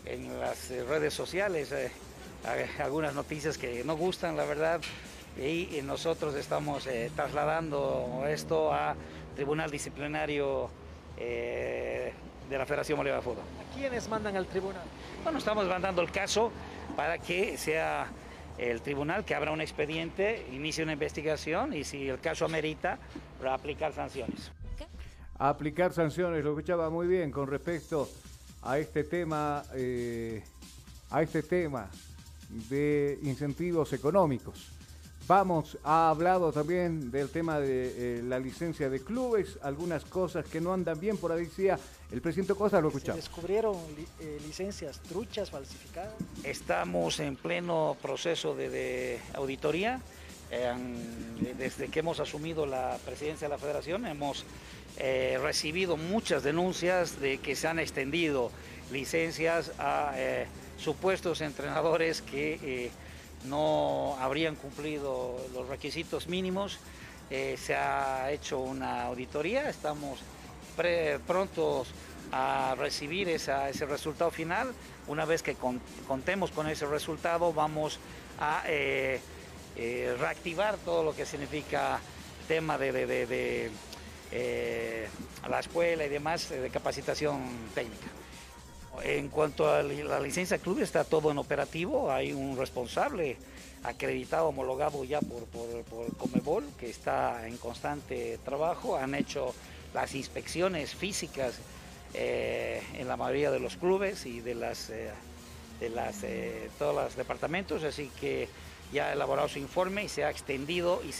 en 0.05 0.39
las 0.39 0.69
redes 0.69 1.13
sociales 1.13 1.71
eh, 1.71 1.91
algunas 2.79 3.15
noticias 3.15 3.57
que 3.57 3.83
no 3.83 3.97
gustan, 3.97 4.37
la 4.37 4.45
verdad, 4.45 4.79
y, 5.37 5.81
nosotros 5.83 6.35
estamos 6.35 6.87
trasladando 7.15 8.25
esto 8.27 8.73
a 8.73 8.95
Tribunal 9.35 9.71
Disciplinario 9.71 10.69
de 11.17 12.13
la 12.49 12.65
Federación 12.65 12.97
Bolívar 12.97 13.19
de 13.19 13.23
Fútbol. 13.23 13.43
¿A 13.43 13.75
quiénes 13.75 14.07
mandan 14.09 14.35
al 14.35 14.45
tribunal? 14.45 14.83
Bueno, 15.23 15.39
estamos 15.39 15.65
mandando 15.67 16.01
el 16.01 16.11
caso 16.11 16.51
para 16.95 17.17
que 17.17 17.57
sea 17.57 18.07
el 18.57 18.81
tribunal 18.81 19.25
que 19.25 19.35
abra 19.35 19.51
un 19.51 19.61
expediente, 19.61 20.45
inicie 20.51 20.83
una 20.83 20.93
investigación 20.93 21.73
y 21.73 21.83
si 21.83 22.07
el 22.07 22.19
caso 22.19 22.45
amerita, 22.45 22.99
para 23.39 23.53
aplicar 23.53 23.93
sanciones. 23.93 24.51
Aplicar 25.37 25.93
sanciones, 25.93 26.43
lo 26.43 26.51
escuchaba 26.51 26.89
muy 26.89 27.07
bien 27.07 27.31
con 27.31 27.47
respecto 27.47 28.07
a 28.61 28.77
este 28.77 29.03
tema, 29.03 29.63
eh, 29.73 30.43
a 31.09 31.21
este 31.21 31.41
tema 31.43 31.89
de 32.69 33.17
incentivos 33.23 33.93
económicos. 33.93 34.71
Vamos, 35.31 35.77
ha 35.85 36.09
hablado 36.09 36.51
también 36.51 37.09
del 37.09 37.29
tema 37.29 37.57
de 37.57 38.17
eh, 38.17 38.21
la 38.21 38.37
licencia 38.37 38.89
de 38.89 38.99
clubes, 38.99 39.57
algunas 39.61 40.03
cosas 40.03 40.43
que 40.43 40.59
no 40.59 40.73
andan 40.73 40.99
bien, 40.99 41.15
por 41.15 41.31
ahí 41.31 41.45
decía 41.45 41.79
el 42.11 42.19
presidente 42.19 42.53
Costa, 42.53 42.81
lo 42.81 42.89
escuchamos. 42.89 43.15
¿Descubrieron 43.15 43.77
eh, 44.19 44.41
licencias 44.45 44.99
truchas, 44.99 45.49
falsificadas? 45.49 46.15
Estamos 46.43 47.21
en 47.21 47.37
pleno 47.37 47.95
proceso 48.01 48.53
de, 48.57 49.21
auditoría. 49.33 50.01
desde 51.57 51.87
que 51.87 51.99
hemos 51.99 52.19
asumido 52.19 52.65
la 52.65 52.97
presidencia 53.05 53.47
de 53.47 53.53
la 53.53 53.57
federación 53.57 54.05
hemos 54.05 54.43
eh, 54.97 55.39
recibido 55.41 55.95
muchas 55.95 56.43
denuncias 56.43 57.21
de 57.21 57.37
que 57.37 57.55
se 57.55 57.69
han 57.69 57.79
extendido 57.79 58.51
licencias 58.91 59.71
a 59.79 60.13
supuestos 60.77 61.39
entrenadores 61.39 62.21
que 62.21 62.91
no 63.45 64.15
habrían 64.19 64.55
cumplido 64.55 65.37
los 65.53 65.67
requisitos 65.67 66.27
mínimos. 66.27 66.79
Eh, 67.29 67.57
se 67.57 67.75
ha 67.75 68.31
hecho 68.31 68.59
una 68.59 69.03
auditoría, 69.03 69.69
estamos 69.69 70.19
prontos 71.27 71.89
a 72.31 72.75
recibir 72.77 73.29
ese 73.29 73.85
resultado 73.85 74.31
final. 74.31 74.73
Una 75.07 75.25
vez 75.25 75.43
que 75.43 75.55
contemos 76.07 76.51
con 76.51 76.67
ese 76.67 76.85
resultado, 76.85 77.53
vamos 77.53 77.99
a 78.39 78.63
eh, 78.67 79.19
eh, 79.75 80.15
reactivar 80.19 80.77
todo 80.77 81.03
lo 81.03 81.15
que 81.15 81.25
significa 81.25 81.99
tema 82.47 82.77
de, 82.77 83.71
la 85.49 85.59
escuela 85.59 86.05
y 86.05 86.09
demás 86.09 86.49
de 86.49 86.69
capacitación 86.69 87.41
técnica. 87.75 88.07
En 89.03 89.29
cuanto 89.29 89.71
a 89.71 89.81
la 89.81 90.19
licencia 90.19 90.57
club, 90.59 90.79
está 90.79 91.03
todo 91.03 91.31
en 91.31 91.37
operativo, 91.37 92.11
hay 92.11 92.33
un 92.33 92.57
responsable 92.57 93.37
acreditado, 93.83 94.47
homologado 94.47 95.03
ya 95.03 95.19
por, 95.21 95.45
por, 95.45 96.15
Comebol, 96.17 96.63
que 96.79 96.89
está 96.89 97.47
en 97.47 97.57
constante 97.57 98.39
trabajo, 98.45 98.97
han 98.97 99.15
hecho 99.15 99.53
las 99.93 100.13
inspecciones 100.13 100.93
físicas 100.93 101.55
eh, 102.13 102.81
en 102.93 103.07
la 103.07 103.17
mayoría 103.17 103.51
de 103.51 103.59
los 103.59 103.77
clubes 103.77 104.25
y 104.25 104.41
de 104.41 104.55
las 104.55 104.89
eh, 104.89 105.09
de 105.79 105.89
las 105.89 106.23
eh, 106.23 106.69
todos 106.77 106.95
los 106.95 107.15
departamentos, 107.15 107.83
así 107.83 108.11
que 108.19 108.47
ya 108.93 109.07
ha 109.07 109.13
elaborado 109.13 109.47
su 109.47 109.57
informe 109.57 110.03
y 110.03 110.09
se 110.09 110.23
ha 110.23 110.29
extendido 110.29 111.01
y 111.07 111.11
se 111.11 111.19